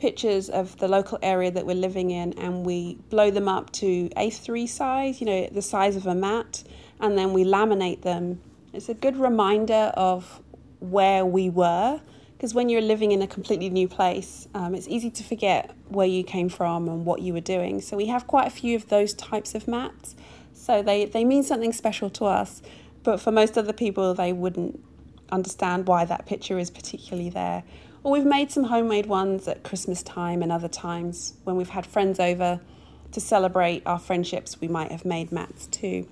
pictures 0.00 0.48
of 0.48 0.76
the 0.78 0.88
local 0.88 1.18
area 1.22 1.50
that 1.50 1.66
we're 1.66 1.76
living 1.76 2.10
in 2.10 2.32
and 2.38 2.64
we 2.64 2.96
blow 3.10 3.30
them 3.30 3.48
up 3.48 3.70
to 3.72 4.08
A3 4.16 4.68
size, 4.68 5.20
you 5.20 5.26
know, 5.26 5.48
the 5.52 5.62
size 5.62 5.94
of 5.94 6.06
a 6.06 6.14
mat, 6.14 6.64
and 6.98 7.16
then 7.16 7.32
we 7.32 7.44
laminate 7.44 8.02
them. 8.02 8.40
It's 8.72 8.88
a 8.88 8.94
good 8.94 9.16
reminder 9.16 9.92
of 9.94 10.40
where 10.80 11.26
we 11.26 11.50
were 11.50 12.00
because 12.40 12.54
when 12.54 12.70
you're 12.70 12.80
living 12.80 13.12
in 13.12 13.20
a 13.20 13.26
completely 13.26 13.68
new 13.68 13.86
place, 13.86 14.48
um, 14.54 14.74
it's 14.74 14.88
easy 14.88 15.10
to 15.10 15.22
forget 15.22 15.76
where 15.88 16.06
you 16.06 16.24
came 16.24 16.48
from 16.48 16.88
and 16.88 17.04
what 17.04 17.20
you 17.20 17.34
were 17.34 17.40
doing. 17.40 17.82
So 17.82 17.98
we 17.98 18.06
have 18.06 18.26
quite 18.26 18.46
a 18.46 18.50
few 18.50 18.76
of 18.76 18.88
those 18.88 19.12
types 19.12 19.54
of 19.54 19.68
mats. 19.68 20.16
So 20.54 20.82
they, 20.82 21.04
they 21.04 21.22
mean 21.22 21.42
something 21.42 21.74
special 21.74 22.08
to 22.10 22.24
us, 22.24 22.62
but 23.02 23.20
for 23.20 23.30
most 23.30 23.58
other 23.58 23.74
people, 23.74 24.14
they 24.14 24.32
wouldn't 24.32 24.82
understand 25.30 25.86
why 25.86 26.06
that 26.06 26.24
picture 26.24 26.58
is 26.58 26.70
particularly 26.70 27.28
there. 27.28 27.62
Or 28.02 28.12
we've 28.12 28.24
made 28.24 28.50
some 28.50 28.64
homemade 28.64 29.06
ones 29.06 29.46
at 29.46 29.62
Christmas 29.62 30.02
time 30.02 30.42
and 30.42 30.50
other 30.50 30.68
times 30.68 31.34
when 31.44 31.56
we've 31.56 31.68
had 31.68 31.84
friends 31.84 32.18
over 32.18 32.60
to 33.12 33.20
celebrate 33.20 33.82
our 33.86 33.98
friendships, 33.98 34.60
we 34.60 34.68
might 34.68 34.90
have 34.90 35.04
made 35.04 35.32
mats 35.32 35.66
too. 35.66 36.08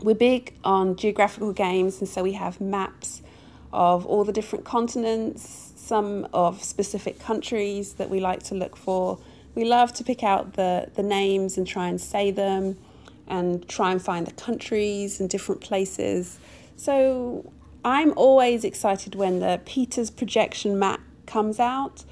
We're 0.00 0.14
big 0.14 0.52
on 0.64 0.96
geographical 0.96 1.52
games, 1.52 2.00
and 2.00 2.08
so 2.08 2.22
we 2.22 2.32
have 2.32 2.60
maps 2.60 3.22
of 3.72 4.04
all 4.04 4.24
the 4.24 4.32
different 4.32 4.64
continents, 4.64 5.72
some 5.76 6.28
of 6.34 6.62
specific 6.62 7.18
countries 7.18 7.94
that 7.94 8.10
we 8.10 8.20
like 8.20 8.42
to 8.44 8.54
look 8.54 8.76
for. 8.76 9.18
We 9.54 9.64
love 9.64 9.94
to 9.94 10.04
pick 10.04 10.22
out 10.22 10.54
the, 10.54 10.90
the 10.94 11.02
names 11.02 11.56
and 11.56 11.66
try 11.66 11.88
and 11.88 11.98
say 11.98 12.30
them 12.30 12.76
and 13.26 13.66
try 13.68 13.92
and 13.92 14.02
find 14.02 14.26
the 14.26 14.32
countries 14.32 15.20
and 15.20 15.30
different 15.30 15.62
places. 15.62 16.38
So 16.76 17.50
I'm 17.84 18.12
always 18.16 18.64
excited 18.64 19.14
when 19.14 19.40
the 19.40 19.60
Peters 19.64 20.10
projection 20.10 20.78
map 20.78 21.00
comes 21.26 21.60
out 21.60 22.04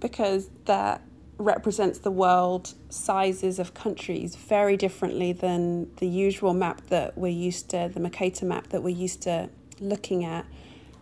because 0.00 0.48
that 0.66 1.02
represents 1.38 2.00
the 2.00 2.10
world 2.10 2.74
sizes 2.88 3.58
of 3.58 3.72
countries 3.74 4.34
very 4.34 4.76
differently 4.76 5.32
than 5.32 5.94
the 5.96 6.08
usual 6.08 6.52
map 6.52 6.82
that 6.88 7.16
we're 7.16 7.28
used 7.28 7.70
to, 7.70 7.90
the 7.92 8.00
Mercator 8.00 8.44
map 8.44 8.68
that 8.68 8.82
we're 8.82 8.96
used 8.96 9.22
to 9.22 9.48
looking 9.80 10.24
at. 10.24 10.44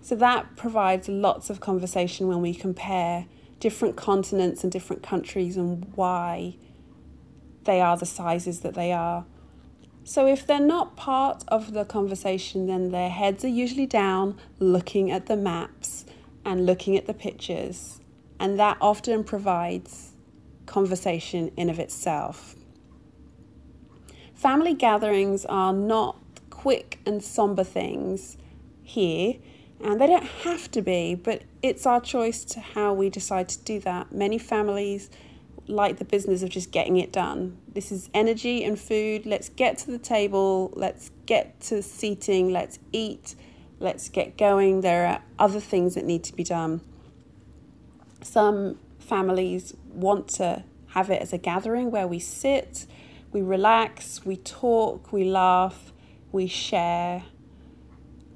So 0.02 0.14
that 0.16 0.56
provides 0.56 1.08
lots 1.08 1.50
of 1.50 1.60
conversation 1.60 2.28
when 2.28 2.40
we 2.40 2.54
compare 2.54 3.26
different 3.58 3.96
continents 3.96 4.62
and 4.62 4.70
different 4.70 5.02
countries 5.02 5.56
and 5.56 5.90
why 5.94 6.56
they 7.64 7.80
are 7.80 7.96
the 7.96 8.06
sizes 8.06 8.60
that 8.60 8.74
they 8.74 8.92
are. 8.92 9.24
So 10.08 10.28
if 10.28 10.46
they're 10.46 10.60
not 10.60 10.94
part 10.94 11.42
of 11.48 11.72
the 11.72 11.84
conversation, 11.84 12.68
then 12.68 12.92
their 12.92 13.10
heads 13.10 13.44
are 13.44 13.48
usually 13.48 13.86
down 13.86 14.38
looking 14.60 15.10
at 15.10 15.26
the 15.26 15.36
maps 15.36 16.06
and 16.44 16.64
looking 16.64 16.96
at 16.96 17.06
the 17.06 17.12
pictures. 17.12 18.00
And 18.38 18.56
that 18.56 18.76
often 18.80 19.24
provides 19.24 20.12
conversation 20.66 21.50
in 21.56 21.68
of 21.68 21.80
itself. 21.80 22.54
Family 24.32 24.74
gatherings 24.74 25.44
are 25.46 25.72
not 25.72 26.16
quick 26.50 27.00
and 27.04 27.20
somber 27.20 27.64
things 27.64 28.36
here, 28.84 29.34
and 29.82 30.00
they 30.00 30.06
don't 30.06 30.22
have 30.44 30.70
to 30.70 30.82
be, 30.82 31.16
but 31.16 31.42
it's 31.62 31.84
our 31.84 32.00
choice 32.00 32.44
to 32.44 32.60
how 32.60 32.94
we 32.94 33.10
decide 33.10 33.48
to 33.48 33.58
do 33.64 33.80
that. 33.80 34.12
Many 34.12 34.38
families 34.38 35.10
like 35.68 35.98
the 35.98 36.04
business 36.04 36.42
of 36.42 36.50
just 36.50 36.70
getting 36.70 36.96
it 36.96 37.12
done. 37.12 37.58
This 37.72 37.90
is 37.90 38.08
energy 38.14 38.64
and 38.64 38.78
food. 38.78 39.26
Let's 39.26 39.48
get 39.48 39.78
to 39.78 39.90
the 39.90 39.98
table. 39.98 40.72
Let's 40.74 41.10
get 41.26 41.60
to 41.62 41.82
seating. 41.82 42.52
Let's 42.52 42.78
eat. 42.92 43.34
Let's 43.78 44.08
get 44.08 44.38
going. 44.38 44.80
There 44.80 45.06
are 45.06 45.22
other 45.38 45.60
things 45.60 45.94
that 45.94 46.04
need 46.04 46.24
to 46.24 46.34
be 46.34 46.44
done. 46.44 46.80
Some 48.22 48.78
families 48.98 49.74
want 49.92 50.28
to 50.28 50.64
have 50.88 51.10
it 51.10 51.20
as 51.20 51.32
a 51.32 51.38
gathering 51.38 51.90
where 51.90 52.06
we 52.06 52.18
sit, 52.18 52.86
we 53.32 53.42
relax, 53.42 54.24
we 54.24 54.36
talk, 54.36 55.12
we 55.12 55.24
laugh, 55.24 55.92
we 56.32 56.46
share. 56.46 57.24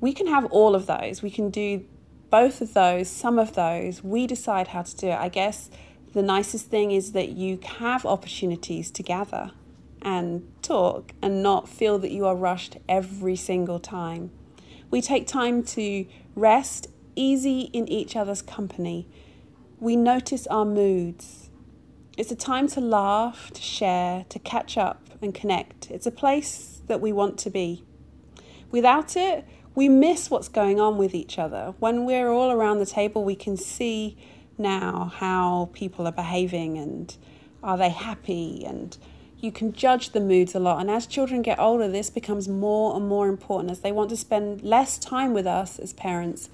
We 0.01 0.13
can 0.13 0.27
have 0.27 0.45
all 0.47 0.75
of 0.75 0.87
those. 0.87 1.23
We 1.23 1.31
can 1.31 1.51
do 1.51 1.85
both 2.31 2.61
of 2.61 2.75
those, 2.75 3.09
some 3.09 3.39
of 3.39 3.55
those. 3.55 4.05
We 4.05 4.27
decide 4.27 4.69
how 4.69 4.83
to 4.83 4.97
do 4.97 5.09
it. 5.09 5.19
I 5.19 5.29
guess 5.29 5.71
the 6.13 6.23
nicest 6.23 6.67
thing 6.67 6.91
is 6.91 7.13
that 7.13 7.31
you 7.31 7.61
have 7.79 8.05
opportunities 8.05 8.91
to 8.93 9.03
gather 9.03 9.53
and 10.03 10.51
talk 10.63 11.13
and 11.23 11.43
not 11.43 11.69
feel 11.69 11.99
that 11.99 12.11
you 12.11 12.27
are 12.27 12.35
rushed 12.35 12.77
every 12.89 13.37
single 13.37 13.79
time. 13.79 14.31
We 14.91 15.01
take 15.01 15.27
time 15.27 15.63
to 15.65 16.07
rest 16.35 16.89
easy 17.15 17.63
in 17.73 17.87
each 17.89 18.17
other's 18.17 18.43
company. 18.43 19.07
We 19.79 19.95
notice 19.95 20.47
our 20.49 20.65
moods. 20.65 21.49
It's 22.17 22.33
a 22.33 22.37
time 22.37 22.67
to 22.69 22.81
laugh, 22.81 23.51
to 23.53 23.63
share, 23.63 24.25
to 24.31 24.39
catch 24.39 24.77
up 24.77 25.11
and 25.23 25.35
connect. 25.35 25.91
It's 25.91 26.07
a 26.07 26.11
place 26.11 26.83
that 26.87 27.01
we 27.01 27.13
want 27.13 27.39
to 27.39 27.51
be. 27.51 27.85
Without 28.71 29.17
it, 29.17 29.45
we 29.75 29.89
miss 29.89 30.31
what's 30.31 30.49
going 30.49 30.81
on 30.81 30.99
with 30.99 31.15
each 31.15 31.39
other. 31.39 31.75
When 31.79 32.05
we're 32.05 32.31
all 32.31 32.51
around 32.51 32.79
the 32.79 32.87
table, 32.87 33.25
we 33.25 33.37
can 33.37 33.57
see 33.57 34.17
now 34.61 35.13
how 35.17 35.71
people 35.73 36.07
are 36.07 36.13
behaving 36.13 36.79
and 36.79 37.17
are 37.63 37.77
they 37.77 37.89
happy? 37.89 38.65
And 38.65 38.97
you 39.41 39.51
can 39.51 39.73
judge 39.73 40.11
the 40.11 40.21
moods 40.21 40.55
a 40.55 40.61
lot. 40.61 40.81
And 40.81 40.91
as 40.91 41.07
children 41.07 41.43
get 41.43 41.59
older 41.59 41.89
this 41.89 42.11
becomes 42.11 42.49
more 42.49 42.95
and 42.95 43.09
more 43.09 43.29
important. 43.29 43.71
As 43.71 43.81
they 43.81 43.91
want 43.91 44.11
to 44.11 44.17
spend 44.17 44.63
less 44.63 44.99
time 44.99 45.33
with 45.33 45.47
us 45.47 45.79
as 45.79 45.93
parents 45.93 46.51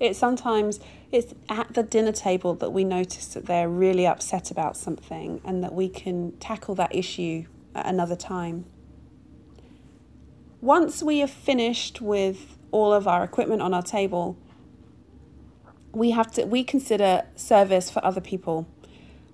it 0.00 0.16
sometimes 0.16 0.80
it's 1.12 1.34
at 1.48 1.74
the 1.74 1.82
dinner 1.82 2.12
table 2.12 2.54
that 2.54 2.70
we 2.70 2.84
notice 2.84 3.28
that 3.28 3.46
they're 3.46 3.68
really 3.68 4.06
upset 4.06 4.50
about 4.50 4.76
something 4.76 5.40
and 5.44 5.62
that 5.62 5.72
we 5.72 5.88
can 5.88 6.32
tackle 6.38 6.74
that 6.74 6.94
issue 6.94 7.44
at 7.74 7.86
another 7.86 8.16
time. 8.16 8.64
Once 10.60 11.02
we 11.02 11.18
have 11.18 11.30
finished 11.30 12.00
with 12.00 12.58
all 12.72 12.92
of 12.92 13.06
our 13.06 13.22
equipment 13.22 13.62
on 13.62 13.72
our 13.72 13.82
table 13.82 14.36
we 15.94 16.10
have 16.10 16.30
to 16.32 16.44
we 16.44 16.64
consider 16.64 17.22
service 17.36 17.90
for 17.90 18.04
other 18.04 18.20
people. 18.20 18.66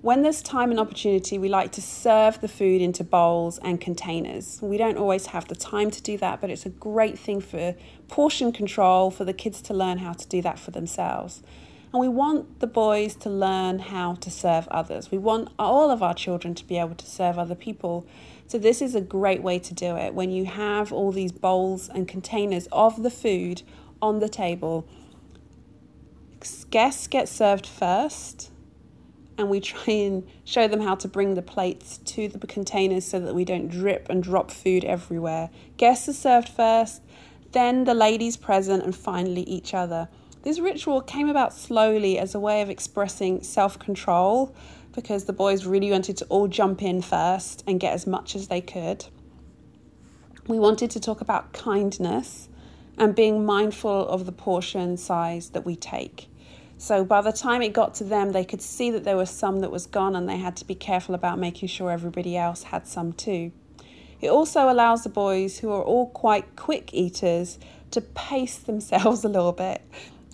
When 0.03 0.23
there's 0.23 0.41
time 0.41 0.71
and 0.71 0.81
opportunity, 0.81 1.39
we 1.39 1.51
like 1.51 1.73
to 1.73 1.83
serve 1.83 2.41
the 2.41 2.49
food 2.49 2.81
into 2.81 3.05
bowls 3.05 3.59
and 3.59 3.79
containers. 3.79 4.59
We 4.63 4.79
don't 4.79 4.97
always 4.97 5.27
have 5.27 5.49
the 5.49 5.55
time 5.55 5.91
to 5.91 6.01
do 6.01 6.17
that, 6.19 6.41
but 6.41 6.49
it's 6.49 6.65
a 6.65 6.71
great 6.71 7.19
thing 7.19 7.43
for 7.43 7.75
portion 8.09 8.51
control 8.51 9.11
for 9.11 9.27
the 9.27 9.35
kids 9.35 9.61
to 9.63 9.75
learn 9.75 9.99
how 9.99 10.15
to 10.15 10.27
do 10.27 10.41
that 10.41 10.59
for 10.59 10.71
themselves. 10.71 11.43
And 11.93 12.01
we 12.01 12.09
want 12.09 12.61
the 12.61 12.67
boys 12.67 13.15
to 13.17 13.29
learn 13.29 13.81
how 13.81 14.15
to 14.15 14.31
serve 14.31 14.67
others. 14.69 15.11
We 15.11 15.19
want 15.19 15.51
all 15.59 15.91
of 15.91 16.03
our 16.03 16.15
children 16.15 16.55
to 16.55 16.65
be 16.65 16.79
able 16.79 16.95
to 16.95 17.07
serve 17.07 17.39
other 17.39 17.57
people. 17.57 18.07
So, 18.47 18.59
this 18.59 18.81
is 18.81 18.95
a 18.95 19.01
great 19.01 19.43
way 19.43 19.59
to 19.59 19.75
do 19.75 19.97
it 19.97 20.15
when 20.15 20.31
you 20.31 20.47
have 20.47 20.93
all 20.93 21.13
these 21.13 21.33
bowls 21.33 21.89
and 21.89 22.09
containers 22.09 22.69
of 22.73 23.03
the 23.03 23.11
food 23.11 23.63
on 24.01 24.21
the 24.21 24.29
table 24.29 24.89
guests 26.71 27.07
get 27.07 27.29
served 27.29 27.67
first 27.67 28.51
and 29.41 29.49
we 29.49 29.59
try 29.61 29.93
and 29.95 30.29
show 30.45 30.69
them 30.69 30.81
how 30.81 30.95
to 30.95 31.09
bring 31.09 31.35
the 31.35 31.43
plates 31.43 31.99
to 31.99 32.29
the 32.29 32.47
containers 32.47 33.07
so 33.07 33.19
that 33.21 33.35
we 33.35 33.45
don't 33.45 33.69
drip 33.69 34.07
and 34.11 34.23
drop 34.23 34.51
food 34.51 34.85
everywhere. 34.85 35.51
Guests 35.79 36.09
are 36.09 36.13
served 36.13 36.49
first, 36.49 37.03
then 37.53 37.85
the 37.85 37.95
ladies 37.95 38.37
present, 38.37 38.85
and 38.85 38.95
finally 38.95 39.43
each 39.43 39.73
other. 39.73 40.09
This 40.43 40.61
ritual 40.61 41.01
came 41.01 41.29
about 41.29 41.53
slowly 41.53 42.19
as 42.19 42.35
a 42.35 42.41
way 42.41 42.63
of 42.63 42.71
expressing 42.71 43.43
self 43.43 43.79
control 43.79 44.55
because 44.93 45.25
the 45.25 45.33
boys 45.33 45.67
really 45.67 45.91
wanted 45.91 46.17
to 46.19 46.25
all 46.27 46.49
jump 46.49 46.83
in 46.83 47.01
first 47.03 47.63
and 47.67 47.81
get 47.81 47.93
as 47.93 48.07
much 48.07 48.35
as 48.35 48.49
they 48.49 48.61
could. 48.61 49.07
We 50.49 50.59
wanted 50.59 50.91
to 50.93 51.01
talk 51.01 51.21
about 51.21 51.53
kindness 51.53 52.49
and 52.99 53.15
being 53.15 53.45
mindful 53.45 54.09
of 54.09 54.27
the 54.27 54.33
portion 54.33 54.97
size 54.97 55.51
that 55.51 55.65
we 55.65 55.77
take. 55.77 56.30
So 56.81 57.05
by 57.05 57.21
the 57.21 57.31
time 57.31 57.61
it 57.61 57.75
got 57.75 57.95
to 57.97 58.05
them, 58.05 58.33
they 58.33 58.43
could 58.43 58.63
see 58.63 58.91
that 58.93 59.05
there 59.05 59.19
was 59.19 59.29
some 59.29 59.61
that 59.61 59.71
was 59.71 59.85
gone 59.85 60.17
and 60.17 60.27
they 60.27 60.39
had 60.39 60.57
to 60.57 60.65
be 60.65 60.75
careful 60.75 61.15
about 61.15 61.39
making 61.39 61.69
sure 61.69 61.91
everybody 61.91 62.39
else 62.39 62.63
had 62.63 62.87
some 62.87 63.13
too. 63.13 63.53
It 64.23 64.31
also 64.31 64.73
allows 64.73 65.03
the 65.03 65.11
boys, 65.11 65.59
who 65.59 65.71
are 65.73 65.83
all 65.83 66.09
quite 66.09 66.57
quick 66.57 66.95
eaters, 66.95 67.59
to 67.91 68.01
pace 68.01 68.57
themselves 68.57 69.25
a 69.25 69.29
little 69.29 69.53
bit. 69.53 69.83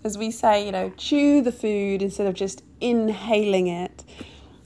As 0.04 0.16
we 0.16 0.30
say, 0.30 0.64
you 0.64 0.70
know, 0.70 0.92
chew 0.96 1.42
the 1.42 1.50
food 1.50 2.00
instead 2.00 2.28
of 2.28 2.34
just 2.34 2.62
inhaling 2.80 3.66
it. 3.66 4.04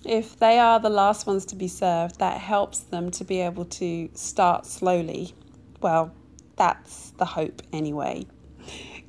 If 0.05 0.39
they 0.39 0.59
are 0.59 0.81
the 0.81 0.91
last 0.91 1.27
ones 1.27 1.47
to 1.47 1.57
be 1.57 1.69
served, 1.69 2.19
that 2.19 2.43
helps 2.43 2.81
them 2.81 3.11
to 3.13 3.25
be 3.25 3.41
able 3.41 3.65
to 3.65 4.11
start 4.13 4.67
slowly. 4.67 5.35
Well, 5.81 6.13
that's 6.57 7.13
the 7.13 7.25
hope 7.25 7.63
anyway. 7.73 8.27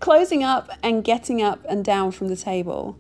Closing 0.02 0.44
up 0.44 0.72
and 0.82 1.04
getting 1.04 1.42
up 1.44 1.64
and 1.70 1.86
down 1.86 2.12
from 2.12 2.28
the 2.28 2.36
table. 2.36 2.98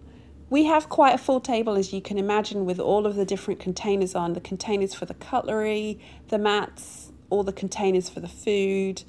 We 0.51 0.65
have 0.65 0.87
quite 0.87 1.15
a 1.15 1.17
full 1.17 1.39
table, 1.41 1.75
as 1.75 1.91
you 1.91 1.99
can 1.99 2.19
imagine, 2.19 2.63
with 2.63 2.79
all 2.79 3.07
of 3.07 3.15
the 3.15 3.25
different 3.25 3.59
containers 3.59 4.13
on 4.13 4.33
the 4.33 4.39
containers 4.39 4.93
for 4.93 5.05
the 5.05 5.15
cutlery, 5.15 5.99
the 6.27 6.37
mats, 6.37 7.11
all 7.31 7.41
the 7.41 7.53
containers 7.53 8.07
for 8.07 8.19
the 8.19 8.27
food, 8.27 9.03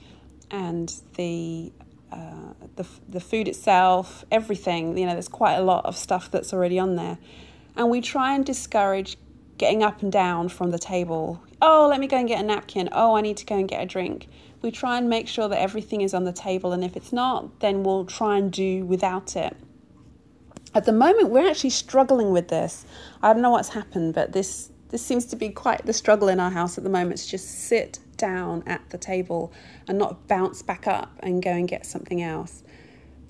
and 0.50 0.94
the 1.16 1.70
uh, 2.11 2.55
the, 2.76 2.87
the 3.09 3.20
food 3.20 3.46
itself, 3.46 4.24
everything. 4.31 4.96
You 4.96 5.05
know, 5.05 5.12
there's 5.12 5.28
quite 5.28 5.55
a 5.55 5.62
lot 5.62 5.85
of 5.85 5.96
stuff 5.96 6.31
that's 6.31 6.55
already 6.55 6.78
on 6.78 6.96
there. 6.96 7.18
And 7.76 7.90
we 7.90 8.00
try 8.00 8.35
and 8.35 8.44
discourage 8.44 9.18
getting 9.59 9.83
up 9.83 10.02
and 10.02 10.11
down 10.11 10.48
from 10.48 10.70
the 10.70 10.78
table. 10.78 11.42
Oh, 11.64 11.87
let 11.88 12.01
me 12.01 12.09
go 12.09 12.16
and 12.16 12.27
get 12.27 12.40
a 12.40 12.42
napkin. 12.42 12.88
Oh, 12.90 13.14
I 13.14 13.20
need 13.20 13.37
to 13.37 13.46
go 13.46 13.57
and 13.57 13.68
get 13.68 13.81
a 13.81 13.87
drink. 13.87 14.27
We 14.62 14.72
try 14.72 14.98
and 14.98 15.09
make 15.09 15.29
sure 15.29 15.48
that 15.48 15.61
everything 15.61 16.01
is 16.01 16.12
on 16.12 16.25
the 16.25 16.33
table, 16.33 16.72
and 16.72 16.83
if 16.83 16.96
it's 16.96 17.12
not, 17.12 17.61
then 17.61 17.85
we'll 17.85 18.05
try 18.05 18.37
and 18.37 18.53
do 18.53 18.85
without 18.85 19.37
it. 19.37 19.57
At 20.75 20.87
the 20.87 20.92
moment, 20.92 21.31
we're 21.31 21.48
actually 21.48 21.70
struggling 21.70 22.33
with 22.33 22.48
this. 22.48 22.85
I 23.22 23.33
don't 23.33 23.42
know 23.42 23.51
what's 23.51 23.68
happened, 23.68 24.12
but 24.12 24.33
this 24.33 24.70
this 24.88 25.05
seems 25.05 25.25
to 25.27 25.37
be 25.37 25.48
quite 25.48 25.87
the 25.87 25.92
struggle 25.92 26.29
in 26.29 26.38
our 26.38 26.51
house 26.51 26.77
at 26.77 26.85
the 26.85 26.90
moment 26.90 27.18
to 27.18 27.29
just 27.29 27.48
sit 27.48 27.98
down 28.18 28.62
at 28.66 28.90
the 28.90 28.98
table 28.98 29.53
and 29.88 29.98
not 29.98 30.29
bounce 30.29 30.62
back 30.62 30.87
up 30.87 31.12
and 31.20 31.42
go 31.42 31.51
and 31.51 31.66
get 31.66 31.87
something 31.87 32.20
else. 32.22 32.62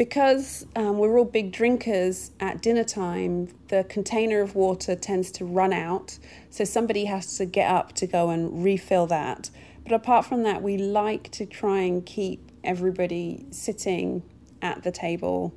Because 0.03 0.67
um, 0.75 0.99
we're 0.99 1.17
all 1.17 1.25
big 1.25 1.53
drinkers 1.53 2.33
at 2.41 2.61
dinner 2.61 2.83
time, 2.83 3.55
the 3.69 3.85
container 3.85 4.41
of 4.41 4.57
water 4.57 4.97
tends 4.97 5.31
to 5.31 5.45
run 5.45 5.73
out, 5.73 6.19
so 6.51 6.65
somebody 6.65 7.05
has 7.05 7.37
to 7.37 7.47
get 7.47 7.71
up 7.71 7.93
to 7.93 8.09
go 8.09 8.31
and 8.31 8.65
refill 8.65 9.07
that. 9.07 9.51
But 9.85 9.93
apart 9.93 10.27
from 10.27 10.43
that, 10.43 10.61
we 10.61 10.77
like 10.77 11.31
to 11.31 11.47
try 11.47 11.83
and 11.83 12.05
keep 12.05 12.51
everybody 12.65 13.47
sitting 13.53 14.25
at 14.61 14.83
the 14.83 14.91
table 14.91 15.55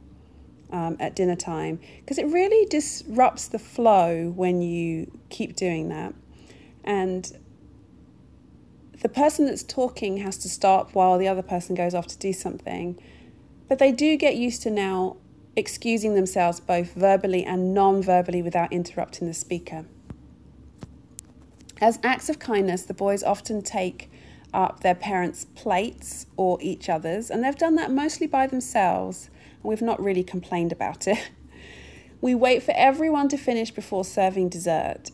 um, 0.72 0.96
at 1.00 1.16
dinner 1.16 1.36
time 1.36 1.80
because 2.02 2.20
it 2.20 2.28
really 2.28 2.68
disrupts 2.68 3.48
the 3.48 3.58
flow 3.58 4.30
when 4.30 4.62
you 4.62 5.12
keep 5.32 5.56
doing 5.56 5.90
that. 5.90 6.14
And 6.84 7.36
the 9.02 9.10
person 9.10 9.48
that's 9.48 9.64
talking 9.64 10.18
has 10.18 10.38
to 10.38 10.50
stop 10.50 10.94
while 10.94 11.18
the 11.18 11.28
other 11.28 11.42
person 11.42 11.74
goes 11.74 11.96
off 11.96 12.06
to 12.06 12.18
do 12.20 12.32
something. 12.32 13.02
But 13.68 13.80
they 13.80 13.92
do 13.92 14.16
get 14.18 14.36
used 14.36 14.62
to 14.64 14.70
now 14.70 15.18
excusing 15.56 16.16
themselves 16.16 16.60
both 16.60 16.94
verbally 16.94 17.44
and 17.44 17.74
non 17.74 18.02
verbally 18.02 18.42
without 18.42 18.72
interrupting 18.72 19.28
the 19.28 19.34
speaker. 19.34 19.86
As 21.82 22.00
acts 22.04 22.30
of 22.30 22.40
kindness, 22.40 22.84
the 22.84 22.94
boys 22.94 23.24
often 23.24 23.62
take 23.62 24.10
up 24.54 24.80
their 24.80 24.96
parents' 24.96 25.46
plates 25.56 26.26
or 26.38 26.58
each 26.62 26.90
other's, 26.90 27.30
and 27.30 27.44
they've 27.44 27.58
done 27.58 27.76
that 27.76 27.92
mostly 27.92 28.28
by 28.28 28.48
themselves, 28.48 29.30
and 29.62 29.64
we've 29.64 29.82
not 29.82 30.02
really 30.02 30.24
complained 30.24 30.72
about 30.72 31.08
it. 31.08 31.32
We 32.22 32.34
wait 32.34 32.64
for 32.64 32.74
everyone 32.76 33.28
to 33.28 33.38
finish 33.38 33.70
before 33.70 34.04
serving 34.04 34.50
dessert. 34.50 35.12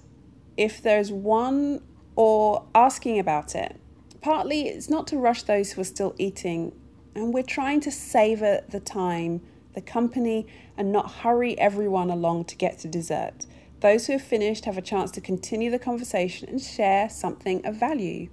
If 0.56 0.82
there's 0.82 1.12
one 1.12 1.82
or 2.16 2.66
asking 2.76 3.20
about 3.20 3.56
it. 3.56 3.76
Partly 4.22 4.68
it's 4.68 4.90
not 4.90 5.08
to 5.08 5.18
rush 5.18 5.44
those 5.44 5.72
who 5.72 5.82
are 5.82 5.86
still 5.86 6.16
eating, 6.18 6.72
and 7.16 7.34
we're 7.34 7.44
trying 7.44 7.80
to 7.82 7.92
savour 7.92 8.62
the 8.70 8.80
time, 8.80 9.42
the 9.74 9.82
company, 9.82 10.48
and 10.78 10.92
not 10.92 11.12
hurry 11.12 11.58
everyone 11.60 12.10
along 12.10 12.46
to 12.46 12.56
get 12.56 12.80
to 12.80 12.88
dessert. 12.88 13.46
Those 13.82 14.08
who 14.08 14.14
have 14.14 14.22
finished 14.22 14.66
have 14.66 14.78
a 14.78 14.82
chance 14.82 15.12
to 15.12 15.22
continue 15.22 15.72
the 15.72 15.80
conversation 15.80 16.48
and 16.50 16.62
share 16.62 17.10
something 17.10 17.66
of 17.66 17.76
value. 17.76 18.30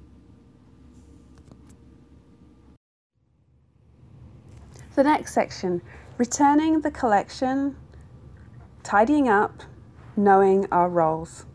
The 4.94 5.04
next 5.04 5.32
section 5.32 5.80
returning 6.18 6.80
the 6.80 6.90
collection, 6.90 7.76
tidying 8.82 9.28
up, 9.28 9.62
knowing 10.16 10.66
our 10.72 10.88
roles. 10.88 11.46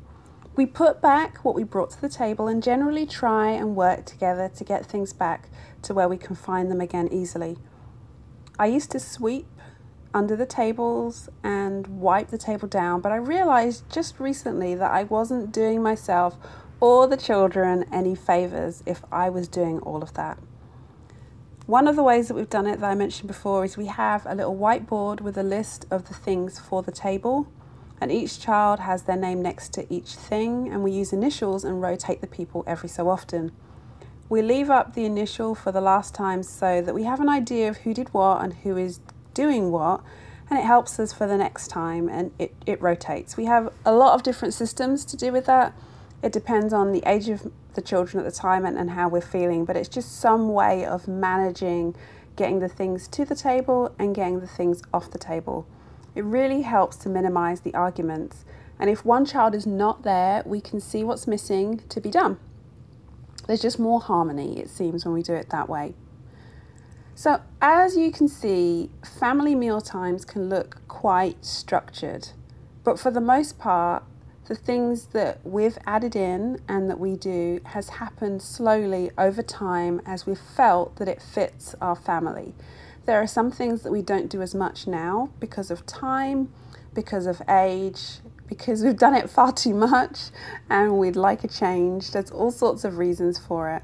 We 0.55 0.65
put 0.65 1.01
back 1.01 1.43
what 1.43 1.53
we 1.53 1.63
brought 1.63 1.91
to 1.91 2.01
the 2.01 2.07
table 2.07 2.47
and 2.47 2.63
generally 2.63 3.05
try 3.05 3.49
and 3.49 3.75
work 3.75 4.05
together 4.05 4.49
to 4.55 4.63
get 4.63 4.85
things 4.85 5.11
back 5.11 5.49
to 5.83 5.93
where 5.93 6.07
we 6.07 6.17
can 6.17 6.35
find 6.35 6.69
them 6.69 6.81
again 6.81 7.07
easily. 7.11 7.57
I 8.57 8.67
used 8.67 8.91
to 8.91 8.99
sweep 8.99 9.47
under 10.13 10.35
the 10.35 10.45
tables 10.45 11.29
and 11.43 11.87
wipe 11.87 12.29
the 12.29 12.37
table 12.37 12.67
down, 12.67 13.01
but 13.01 13.11
I 13.11 13.15
realized 13.15 13.89
just 13.91 14.19
recently 14.19 14.75
that 14.75 14.91
I 14.91 15.03
wasn't 15.03 15.51
doing 15.51 15.81
myself 15.81 16.37
or 16.79 17.07
the 17.07 17.17
children 17.17 17.85
any 17.91 18.15
favors 18.15 18.83
if 18.85 19.03
I 19.11 19.29
was 19.29 19.47
doing 19.47 19.79
all 19.79 20.03
of 20.03 20.13
that. 20.13 20.37
One 21.65 21.87
of 21.87 21.95
the 21.95 22.03
ways 22.03 22.27
that 22.27 22.33
we've 22.33 22.49
done 22.49 22.67
it 22.67 22.81
that 22.81 22.91
I 22.91 22.95
mentioned 22.95 23.27
before 23.27 23.63
is 23.63 23.77
we 23.77 23.85
have 23.85 24.25
a 24.25 24.35
little 24.35 24.55
whiteboard 24.55 25.21
with 25.21 25.37
a 25.37 25.43
list 25.43 25.85
of 25.89 26.07
the 26.07 26.13
things 26.13 26.59
for 26.59 26.83
the 26.83 26.91
table 26.91 27.47
and 28.03 28.11
each 28.11 28.37
child 28.37 28.81
has 28.81 29.03
their 29.03 29.15
name 29.15 29.41
next 29.41 29.71
to 29.73 29.93
each 29.93 30.15
thing, 30.15 30.67
and 30.67 30.83
we 30.83 30.91
use 30.91 31.13
initials 31.13 31.63
and 31.63 31.81
rotate 31.81 32.19
the 32.19 32.27
people 32.27 32.61
every 32.67 32.89
so 32.89 33.07
often. 33.07 33.53
We 34.29 34.41
leave 34.41 34.69
up 34.69 34.93
the 34.95 35.05
initial 35.05 35.53
for 35.53 35.71
the 35.71 35.81
last 35.81 36.15
time 36.15 36.43
so 36.43 36.81
that 36.81 36.95
we 36.95 37.03
have 37.03 37.19
an 37.19 37.29
idea 37.29 37.69
of 37.69 37.77
who 37.77 37.93
did 37.93 38.13
what 38.13 38.43
and 38.43 38.53
who 38.53 38.77
is 38.77 38.99
doing 39.33 39.71
what, 39.71 40.01
and 40.49 40.57
it 40.59 40.65
helps 40.65 40.99
us 40.99 41.13
for 41.13 41.27
the 41.27 41.37
next 41.37 41.67
time 41.67 42.09
and 42.09 42.31
it, 42.39 42.53
it 42.65 42.81
rotates. 42.81 43.37
We 43.37 43.45
have 43.45 43.71
a 43.85 43.93
lot 43.93 44.13
of 44.13 44.23
different 44.23 44.53
systems 44.53 45.05
to 45.05 45.17
do 45.17 45.31
with 45.31 45.45
that. 45.45 45.73
It 46.21 46.31
depends 46.31 46.73
on 46.73 46.91
the 46.91 47.03
age 47.05 47.29
of 47.29 47.51
the 47.73 47.81
children 47.81 48.23
at 48.23 48.31
the 48.31 48.37
time 48.37 48.65
and, 48.65 48.77
and 48.77 48.91
how 48.91 49.09
we're 49.09 49.21
feeling, 49.21 49.65
but 49.65 49.75
it's 49.75 49.89
just 49.89 50.19
some 50.19 50.53
way 50.53 50.85
of 50.85 51.07
managing 51.07 51.95
getting 52.35 52.59
the 52.59 52.69
things 52.69 53.07
to 53.09 53.25
the 53.25 53.35
table 53.35 53.93
and 53.99 54.15
getting 54.15 54.39
the 54.39 54.47
things 54.47 54.81
off 54.93 55.11
the 55.11 55.17
table. 55.17 55.67
It 56.15 56.23
really 56.23 56.61
helps 56.61 56.97
to 56.97 57.09
minimize 57.09 57.61
the 57.61 57.73
arguments. 57.73 58.45
And 58.79 58.89
if 58.89 59.05
one 59.05 59.25
child 59.25 59.53
is 59.55 59.67
not 59.67 60.03
there, 60.03 60.43
we 60.45 60.61
can 60.61 60.79
see 60.79 61.03
what's 61.03 61.27
missing 61.27 61.81
to 61.89 62.01
be 62.01 62.09
done. 62.09 62.37
There's 63.47 63.61
just 63.61 63.79
more 63.79 63.99
harmony, 63.99 64.59
it 64.59 64.69
seems, 64.69 65.05
when 65.05 65.13
we 65.13 65.21
do 65.21 65.33
it 65.33 65.49
that 65.49 65.67
way. 65.69 65.95
So, 67.15 67.41
as 67.61 67.95
you 67.95 68.11
can 68.11 68.27
see, 68.27 68.89
family 69.19 69.53
meal 69.53 69.81
times 69.81 70.25
can 70.25 70.49
look 70.49 70.81
quite 70.87 71.45
structured, 71.45 72.29
but 72.83 72.99
for 72.99 73.11
the 73.11 73.21
most 73.21 73.59
part, 73.59 74.03
the 74.47 74.55
things 74.55 75.07
that 75.07 75.39
we've 75.45 75.77
added 75.85 76.15
in 76.15 76.59
and 76.67 76.89
that 76.89 76.99
we 76.99 77.15
do 77.15 77.61
has 77.65 77.89
happened 77.89 78.41
slowly 78.41 79.11
over 79.17 79.41
time 79.41 80.01
as 80.05 80.25
we've 80.25 80.39
felt 80.39 80.97
that 80.97 81.07
it 81.07 81.21
fits 81.21 81.75
our 81.79 81.95
family. 81.95 82.53
There 83.05 83.21
are 83.21 83.27
some 83.27 83.51
things 83.51 83.83
that 83.83 83.91
we 83.91 84.01
don't 84.01 84.29
do 84.29 84.41
as 84.41 84.53
much 84.53 84.87
now 84.87 85.29
because 85.39 85.71
of 85.71 85.85
time, 85.85 86.51
because 86.93 87.25
of 87.25 87.41
age, 87.49 88.19
because 88.53 88.83
we've 88.83 88.97
done 88.97 89.15
it 89.15 89.29
far 89.29 89.51
too 89.51 89.73
much 89.73 90.29
and 90.69 90.97
we'd 90.97 91.15
like 91.15 91.43
a 91.43 91.47
change. 91.47 92.11
There's 92.11 92.31
all 92.31 92.51
sorts 92.51 92.83
of 92.83 92.97
reasons 92.97 93.37
for 93.37 93.69
it. 93.69 93.83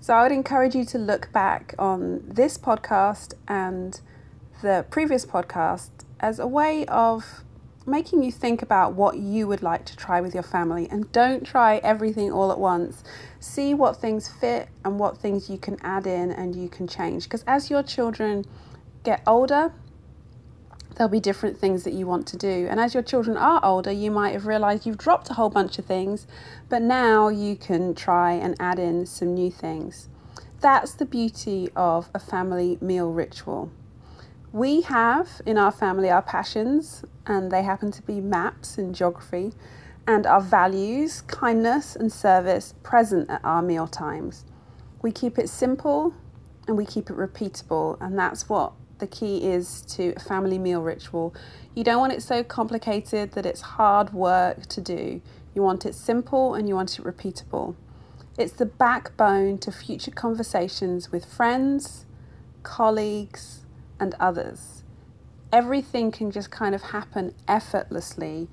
So 0.00 0.14
I 0.14 0.22
would 0.22 0.32
encourage 0.32 0.74
you 0.74 0.84
to 0.86 0.98
look 0.98 1.32
back 1.32 1.74
on 1.78 2.22
this 2.26 2.56
podcast 2.56 3.34
and 3.48 4.00
the 4.62 4.86
previous 4.90 5.26
podcast 5.26 5.90
as 6.20 6.38
a 6.38 6.46
way 6.46 6.86
of 6.86 7.42
making 7.86 8.22
you 8.22 8.32
think 8.32 8.62
about 8.62 8.94
what 8.94 9.16
you 9.18 9.46
would 9.46 9.62
like 9.62 9.84
to 9.84 9.96
try 9.96 10.20
with 10.20 10.34
your 10.34 10.42
family 10.42 10.88
and 10.90 11.10
don't 11.12 11.44
try 11.44 11.76
everything 11.78 12.32
all 12.32 12.50
at 12.50 12.58
once. 12.58 13.04
See 13.38 13.74
what 13.74 13.96
things 13.96 14.28
fit 14.28 14.68
and 14.84 14.98
what 14.98 15.18
things 15.18 15.48
you 15.48 15.58
can 15.58 15.76
add 15.82 16.06
in 16.06 16.32
and 16.32 16.56
you 16.56 16.68
can 16.68 16.88
change. 16.88 17.24
Because 17.24 17.44
as 17.46 17.70
your 17.70 17.82
children 17.82 18.44
get 19.04 19.22
older, 19.26 19.72
there'll 20.96 21.10
be 21.10 21.20
different 21.20 21.58
things 21.58 21.84
that 21.84 21.92
you 21.92 22.06
want 22.06 22.26
to 22.28 22.36
do. 22.36 22.66
And 22.68 22.80
as 22.80 22.94
your 22.94 23.02
children 23.02 23.36
are 23.36 23.64
older, 23.64 23.92
you 23.92 24.10
might 24.10 24.32
have 24.32 24.46
realized 24.46 24.86
you've 24.86 24.98
dropped 24.98 25.30
a 25.30 25.34
whole 25.34 25.50
bunch 25.50 25.78
of 25.78 25.84
things, 25.84 26.26
but 26.68 26.82
now 26.82 27.28
you 27.28 27.54
can 27.54 27.94
try 27.94 28.32
and 28.32 28.56
add 28.58 28.78
in 28.78 29.06
some 29.06 29.34
new 29.34 29.50
things. 29.50 30.08
That's 30.60 30.94
the 30.94 31.04
beauty 31.04 31.68
of 31.76 32.08
a 32.14 32.18
family 32.18 32.78
meal 32.80 33.12
ritual. 33.12 33.70
We 34.52 34.80
have 34.82 35.42
in 35.44 35.58
our 35.58 35.70
family 35.70 36.08
our 36.08 36.22
passions, 36.22 37.04
and 37.26 37.50
they 37.50 37.62
happen 37.62 37.90
to 37.92 38.02
be 38.02 38.22
maps 38.22 38.78
and 38.78 38.94
geography, 38.94 39.52
and 40.06 40.26
our 40.26 40.40
values, 40.40 41.20
kindness 41.22 41.94
and 41.94 42.10
service, 42.10 42.74
present 42.82 43.28
at 43.28 43.44
our 43.44 43.60
meal 43.60 43.86
times. 43.86 44.46
We 45.02 45.12
keep 45.12 45.38
it 45.38 45.50
simple 45.50 46.14
and 46.66 46.76
we 46.76 46.86
keep 46.86 47.10
it 47.10 47.16
repeatable, 47.16 48.00
and 48.00 48.18
that's 48.18 48.48
what 48.48 48.72
the 48.98 49.06
key 49.06 49.44
is 49.44 49.82
to 49.82 50.14
a 50.16 50.20
family 50.20 50.58
meal 50.58 50.80
ritual. 50.80 51.34
You 51.74 51.84
don't 51.84 52.00
want 52.00 52.12
it 52.12 52.22
so 52.22 52.42
complicated 52.42 53.32
that 53.32 53.44
it's 53.44 53.60
hard 53.60 54.12
work 54.12 54.66
to 54.66 54.80
do. 54.80 55.20
You 55.54 55.62
want 55.62 55.84
it 55.86 55.94
simple 55.94 56.54
and 56.54 56.68
you 56.68 56.74
want 56.74 56.98
it 56.98 57.04
repeatable. 57.04 57.74
It's 58.38 58.52
the 58.52 58.66
backbone 58.66 59.58
to 59.58 59.72
future 59.72 60.10
conversations 60.10 61.10
with 61.10 61.24
friends, 61.24 62.04
colleagues, 62.62 63.64
and 63.98 64.14
others. 64.20 64.82
Everything 65.52 66.10
can 66.10 66.30
just 66.30 66.50
kind 66.50 66.74
of 66.74 66.82
happen 66.82 67.34
effortlessly. 67.48 68.48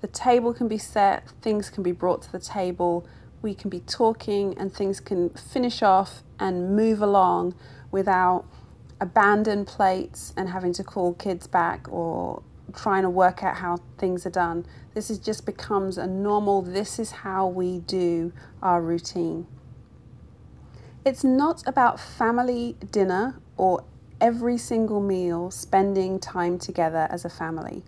The 0.00 0.08
table 0.08 0.52
can 0.52 0.68
be 0.68 0.76
set, 0.76 1.30
things 1.40 1.70
can 1.70 1.82
be 1.82 1.92
brought 1.92 2.22
to 2.22 2.32
the 2.32 2.38
table, 2.38 3.06
we 3.40 3.54
can 3.54 3.70
be 3.70 3.80
talking, 3.80 4.56
and 4.58 4.72
things 4.72 5.00
can 5.00 5.30
finish 5.30 5.82
off 5.82 6.22
and 6.38 6.76
move 6.76 7.00
along 7.00 7.54
without 7.90 8.44
abandon 9.04 9.66
plates 9.66 10.32
and 10.34 10.48
having 10.48 10.72
to 10.72 10.82
call 10.82 11.12
kids 11.12 11.46
back 11.46 11.86
or 11.92 12.42
trying 12.74 13.02
to 13.02 13.10
work 13.10 13.42
out 13.42 13.56
how 13.56 13.76
things 13.98 14.24
are 14.24 14.30
done. 14.30 14.64
This 14.94 15.10
is 15.10 15.18
just 15.18 15.44
becomes 15.44 15.98
a 15.98 16.06
normal, 16.06 16.62
this 16.62 16.98
is 16.98 17.10
how 17.10 17.46
we 17.46 17.80
do 17.80 18.32
our 18.62 18.80
routine. 18.80 19.46
It's 21.04 21.22
not 21.22 21.62
about 21.68 22.00
family 22.00 22.76
dinner 22.90 23.38
or 23.58 23.84
every 24.22 24.56
single 24.56 25.02
meal 25.02 25.50
spending 25.50 26.18
time 26.18 26.58
together 26.58 27.06
as 27.10 27.26
a 27.26 27.28
family. 27.28 27.82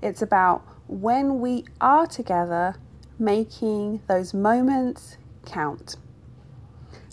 It's 0.00 0.22
about 0.22 0.62
when 0.86 1.40
we 1.40 1.64
are 1.80 2.06
together, 2.06 2.76
making 3.18 4.02
those 4.06 4.32
moments 4.32 5.16
count. 5.44 5.96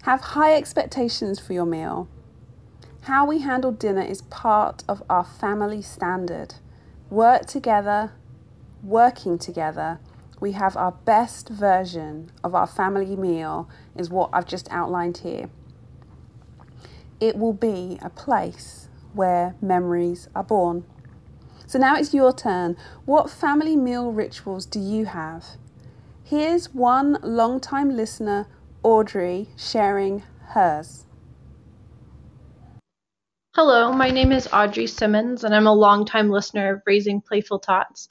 Have 0.03 0.21
high 0.21 0.55
expectations 0.55 1.39
for 1.39 1.53
your 1.53 1.65
meal. 1.65 2.07
How 3.07 3.25
we 3.25 3.39
handle 3.39 3.71
dinner 3.71 4.01
is 4.01 4.23
part 4.23 4.83
of 4.89 5.01
our 5.09 5.23
family 5.23 5.81
standard. 5.81 6.55
Work 7.09 7.45
together, 7.45 8.11
working 8.83 9.37
together, 9.37 10.01
we 10.41 10.51
have 10.51 10.75
our 10.75 10.91
best 10.91 11.47
version 11.47 12.29
of 12.43 12.53
our 12.53 12.67
family 12.67 13.15
meal, 13.15 13.69
is 13.95 14.09
what 14.09 14.29
I've 14.33 14.45
just 14.45 14.67
outlined 14.71 15.19
here. 15.19 15.49
It 17.21 17.37
will 17.37 17.53
be 17.53 17.97
a 18.01 18.09
place 18.09 18.89
where 19.13 19.55
memories 19.61 20.27
are 20.35 20.43
born. 20.43 20.83
So 21.65 21.79
now 21.79 21.95
it's 21.95 22.13
your 22.13 22.33
turn. 22.33 22.75
What 23.05 23.29
family 23.29 23.77
meal 23.77 24.11
rituals 24.11 24.65
do 24.65 24.81
you 24.81 25.05
have? 25.05 25.45
Here's 26.25 26.73
one 26.73 27.19
long-time 27.23 27.95
listener, 27.95 28.47
Audrey, 28.83 29.47
sharing 29.55 30.23
hers. 30.49 31.05
Hello, 33.59 33.91
my 33.91 34.11
name 34.11 34.31
is 34.31 34.47
Audrey 34.53 34.85
Simmons, 34.85 35.43
and 35.43 35.55
I'm 35.55 35.65
a 35.65 35.73
longtime 35.73 36.29
listener 36.29 36.75
of 36.75 36.83
Raising 36.85 37.21
Playful 37.21 37.57
Tots. 37.57 38.07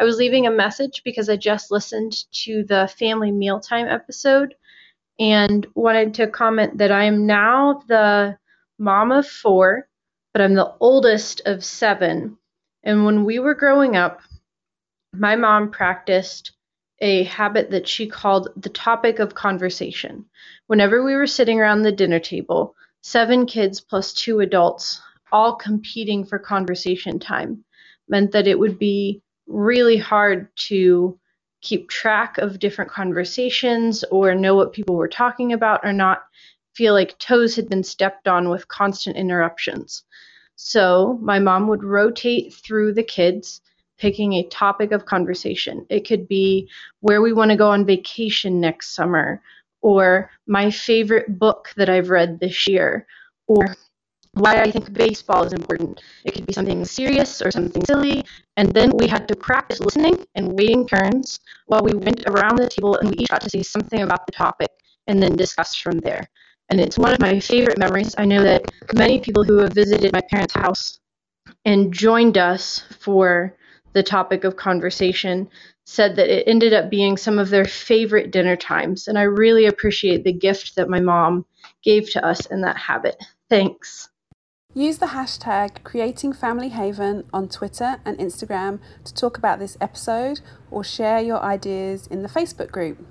I 0.00 0.02
was 0.02 0.16
leaving 0.16 0.48
a 0.48 0.50
message 0.50 1.02
because 1.04 1.28
I 1.28 1.36
just 1.36 1.70
listened 1.70 2.16
to 2.42 2.64
the 2.64 2.92
family 2.98 3.30
mealtime 3.30 3.86
episode 3.86 4.52
and 5.20 5.64
wanted 5.76 6.14
to 6.14 6.26
comment 6.26 6.78
that 6.78 6.90
I 6.90 7.04
am 7.04 7.24
now 7.24 7.84
the 7.86 8.36
mom 8.80 9.12
of 9.12 9.28
four, 9.28 9.86
but 10.32 10.42
I'm 10.42 10.54
the 10.54 10.74
oldest 10.80 11.40
of 11.46 11.64
seven. 11.64 12.36
And 12.82 13.04
when 13.04 13.24
we 13.24 13.38
were 13.38 13.54
growing 13.54 13.94
up, 13.94 14.22
my 15.12 15.36
mom 15.36 15.70
practiced 15.70 16.50
a 16.98 17.22
habit 17.22 17.70
that 17.70 17.86
she 17.86 18.08
called 18.08 18.48
the 18.56 18.70
topic 18.70 19.20
of 19.20 19.36
conversation. 19.36 20.24
Whenever 20.66 21.04
we 21.04 21.14
were 21.14 21.28
sitting 21.28 21.60
around 21.60 21.82
the 21.82 21.92
dinner 21.92 22.18
table, 22.18 22.74
seven 23.02 23.46
kids 23.46 23.80
plus 23.80 24.12
two 24.12 24.40
adults, 24.40 25.00
all 25.32 25.54
competing 25.54 26.24
for 26.24 26.38
conversation 26.38 27.18
time, 27.18 27.64
meant 28.08 28.32
that 28.32 28.46
it 28.46 28.58
would 28.58 28.78
be 28.78 29.22
really 29.46 29.96
hard 29.96 30.48
to 30.56 31.18
keep 31.60 31.88
track 31.88 32.38
of 32.38 32.58
different 32.58 32.90
conversations 32.90 34.04
or 34.10 34.34
know 34.34 34.54
what 34.54 34.72
people 34.72 34.96
were 34.96 35.08
talking 35.08 35.52
about 35.52 35.80
or 35.84 35.92
not 35.92 36.22
feel 36.74 36.94
like 36.94 37.18
toes 37.18 37.56
had 37.56 37.68
been 37.68 37.82
stepped 37.82 38.28
on 38.28 38.48
with 38.48 38.68
constant 38.68 39.16
interruptions. 39.16 40.04
So 40.56 41.18
my 41.22 41.38
mom 41.38 41.68
would 41.68 41.82
rotate 41.82 42.54
through 42.54 42.94
the 42.94 43.02
kids, 43.02 43.60
picking 43.98 44.34
a 44.34 44.48
topic 44.48 44.92
of 44.92 45.04
conversation. 45.04 45.84
It 45.90 46.06
could 46.06 46.26
be 46.28 46.68
where 47.00 47.20
we 47.20 47.32
want 47.32 47.50
to 47.50 47.56
go 47.56 47.70
on 47.70 47.84
vacation 47.84 48.60
next 48.60 48.94
summer, 48.94 49.42
or 49.82 50.30
my 50.46 50.70
favorite 50.70 51.38
book 51.38 51.70
that 51.76 51.88
I've 51.88 52.10
read 52.10 52.40
this 52.40 52.66
year, 52.68 53.06
or 53.46 53.76
why 54.34 54.60
I 54.62 54.70
think 54.70 54.92
baseball 54.92 55.44
is 55.44 55.52
important. 55.52 56.00
It 56.24 56.34
could 56.34 56.46
be 56.46 56.52
something 56.52 56.84
serious 56.84 57.42
or 57.42 57.50
something 57.50 57.84
silly. 57.84 58.24
And 58.56 58.72
then 58.72 58.90
we 58.96 59.06
had 59.08 59.26
to 59.28 59.36
practice 59.36 59.80
listening 59.80 60.24
and 60.34 60.56
waiting 60.58 60.86
turns 60.86 61.40
while 61.66 61.82
we 61.82 61.94
went 61.94 62.24
around 62.26 62.56
the 62.58 62.68
table 62.68 62.96
and 62.96 63.10
we 63.10 63.16
each 63.18 63.28
got 63.28 63.40
to 63.42 63.50
say 63.50 63.62
something 63.62 64.02
about 64.02 64.26
the 64.26 64.32
topic 64.32 64.70
and 65.08 65.22
then 65.22 65.36
discuss 65.36 65.74
from 65.74 65.98
there 65.98 66.28
and 66.68 66.80
it's 66.80 66.96
one 66.98 67.12
of 67.12 67.20
my 67.20 67.40
favorite 67.40 67.78
memories. 67.78 68.14
I 68.16 68.24
know 68.26 68.42
that 68.44 68.62
many 68.94 69.18
people 69.20 69.42
who 69.42 69.58
have 69.58 69.72
visited 69.72 70.12
my 70.12 70.20
parents' 70.30 70.54
house 70.54 71.00
and 71.64 71.92
joined 71.92 72.38
us 72.38 72.80
for 73.00 73.56
the 73.92 74.02
topic 74.02 74.44
of 74.44 74.56
conversation 74.56 75.48
said 75.84 76.16
that 76.16 76.28
it 76.28 76.46
ended 76.46 76.72
up 76.72 76.90
being 76.90 77.16
some 77.16 77.38
of 77.38 77.50
their 77.50 77.64
favorite 77.64 78.30
dinner 78.30 78.56
times, 78.56 79.08
and 79.08 79.18
I 79.18 79.22
really 79.22 79.66
appreciate 79.66 80.24
the 80.24 80.32
gift 80.32 80.76
that 80.76 80.88
my 80.88 81.00
mom 81.00 81.44
gave 81.82 82.10
to 82.12 82.24
us 82.24 82.46
in 82.46 82.60
that 82.60 82.76
habit. 82.76 83.16
Thanks. 83.48 84.08
Use 84.72 84.98
the 84.98 85.06
hashtag 85.06 85.82
Creating 85.82 86.32
Family 86.32 86.68
Haven 86.68 87.24
on 87.32 87.48
Twitter 87.48 87.96
and 88.04 88.16
Instagram 88.18 88.78
to 89.04 89.12
talk 89.12 89.36
about 89.36 89.58
this 89.58 89.76
episode 89.80 90.40
or 90.70 90.84
share 90.84 91.20
your 91.20 91.42
ideas 91.42 92.06
in 92.06 92.22
the 92.22 92.28
Facebook 92.28 92.70
group. 92.70 93.04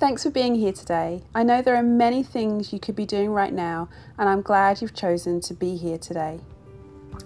Thanks 0.00 0.24
for 0.24 0.30
being 0.30 0.56
here 0.56 0.72
today. 0.72 1.22
I 1.32 1.44
know 1.44 1.62
there 1.62 1.76
are 1.76 1.82
many 1.82 2.24
things 2.24 2.72
you 2.72 2.80
could 2.80 2.96
be 2.96 3.06
doing 3.06 3.30
right 3.30 3.52
now, 3.52 3.88
and 4.18 4.28
I'm 4.28 4.42
glad 4.42 4.82
you've 4.82 4.94
chosen 4.94 5.40
to 5.42 5.54
be 5.54 5.76
here 5.76 5.98
today. 5.98 6.40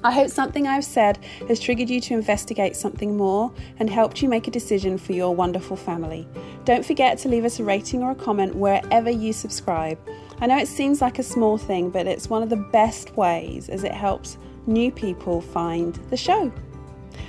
I 0.02 0.10
hope 0.10 0.30
something 0.30 0.66
I've 0.66 0.84
said 0.84 1.18
has 1.48 1.60
triggered 1.60 1.88
you 1.88 2.00
to 2.02 2.14
investigate 2.14 2.76
something 2.76 3.16
more 3.16 3.52
and 3.78 3.88
helped 3.88 4.22
you 4.22 4.28
make 4.28 4.48
a 4.48 4.50
decision 4.50 4.98
for 4.98 5.12
your 5.12 5.34
wonderful 5.34 5.76
family. 5.76 6.26
Don't 6.64 6.84
forget 6.84 7.18
to 7.18 7.28
leave 7.28 7.44
us 7.44 7.60
a 7.60 7.64
rating 7.64 8.02
or 8.02 8.10
a 8.10 8.14
comment 8.14 8.54
wherever 8.54 9.10
you 9.10 9.32
subscribe. 9.32 9.98
I 10.40 10.46
know 10.46 10.58
it 10.58 10.68
seems 10.68 11.00
like 11.00 11.18
a 11.18 11.22
small 11.22 11.58
thing, 11.58 11.90
but 11.90 12.06
it's 12.06 12.28
one 12.28 12.42
of 12.42 12.50
the 12.50 12.56
best 12.56 13.16
ways 13.16 13.68
as 13.68 13.84
it 13.84 13.92
helps 13.92 14.36
new 14.66 14.90
people 14.90 15.40
find 15.40 15.94
the 16.10 16.16
show. 16.16 16.52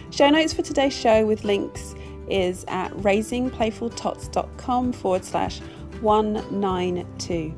Show 0.09 0.29
notes 0.29 0.53
for 0.53 0.61
today's 0.61 0.97
show 0.97 1.25
with 1.25 1.43
links 1.43 1.95
is 2.29 2.63
at 2.67 2.91
raisingplayfultots.com 2.93 4.93
forward 4.93 5.25
slash 5.25 5.59
192. 6.01 7.53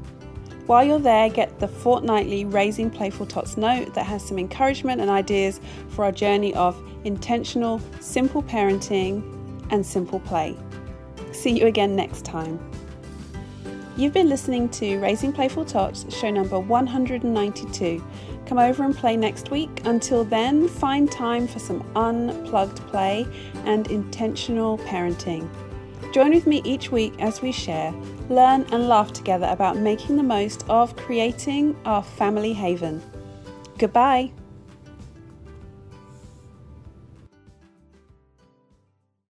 While 0.67 0.83
you're 0.83 0.99
there, 0.99 1.29
get 1.29 1.59
the 1.59 1.67
fortnightly 1.69 2.43
Raising 2.43 2.89
Playful 2.89 3.25
Tots 3.25 3.55
note 3.55 3.93
that 3.93 4.05
has 4.05 4.21
some 4.21 4.37
encouragement 4.37 4.99
and 4.99 5.09
ideas 5.09 5.61
for 5.87 6.03
our 6.03 6.11
journey 6.11 6.53
of 6.55 6.77
intentional, 7.05 7.81
simple 8.01 8.43
parenting 8.43 9.23
and 9.71 9.85
simple 9.85 10.19
play. 10.19 10.57
See 11.31 11.57
you 11.57 11.67
again 11.67 11.95
next 11.95 12.25
time. 12.25 12.59
You've 13.95 14.11
been 14.11 14.27
listening 14.27 14.67
to 14.71 14.97
Raising 14.97 15.31
Playful 15.31 15.63
Tots, 15.63 16.13
show 16.13 16.29
number 16.29 16.59
192. 16.59 18.03
Come 18.45 18.59
over 18.59 18.83
and 18.83 18.95
play 18.95 19.15
next 19.15 19.49
week. 19.49 19.69
Until 19.85 20.25
then, 20.25 20.67
find 20.67 21.09
time 21.09 21.47
for 21.47 21.59
some 21.59 21.81
unplugged 21.95 22.85
play 22.87 23.25
and 23.63 23.89
intentional 23.89 24.79
parenting. 24.79 25.49
Join 26.13 26.31
with 26.33 26.45
me 26.45 26.61
each 26.65 26.91
week 26.91 27.13
as 27.19 27.41
we 27.41 27.53
share, 27.53 27.93
learn, 28.29 28.65
and 28.71 28.87
laugh 28.87 29.13
together 29.13 29.47
about 29.49 29.77
making 29.77 30.17
the 30.17 30.23
most 30.23 30.65
of 30.69 30.95
creating 30.95 31.75
our 31.85 32.03
family 32.03 32.53
haven. 32.53 33.01
Goodbye. 33.77 34.31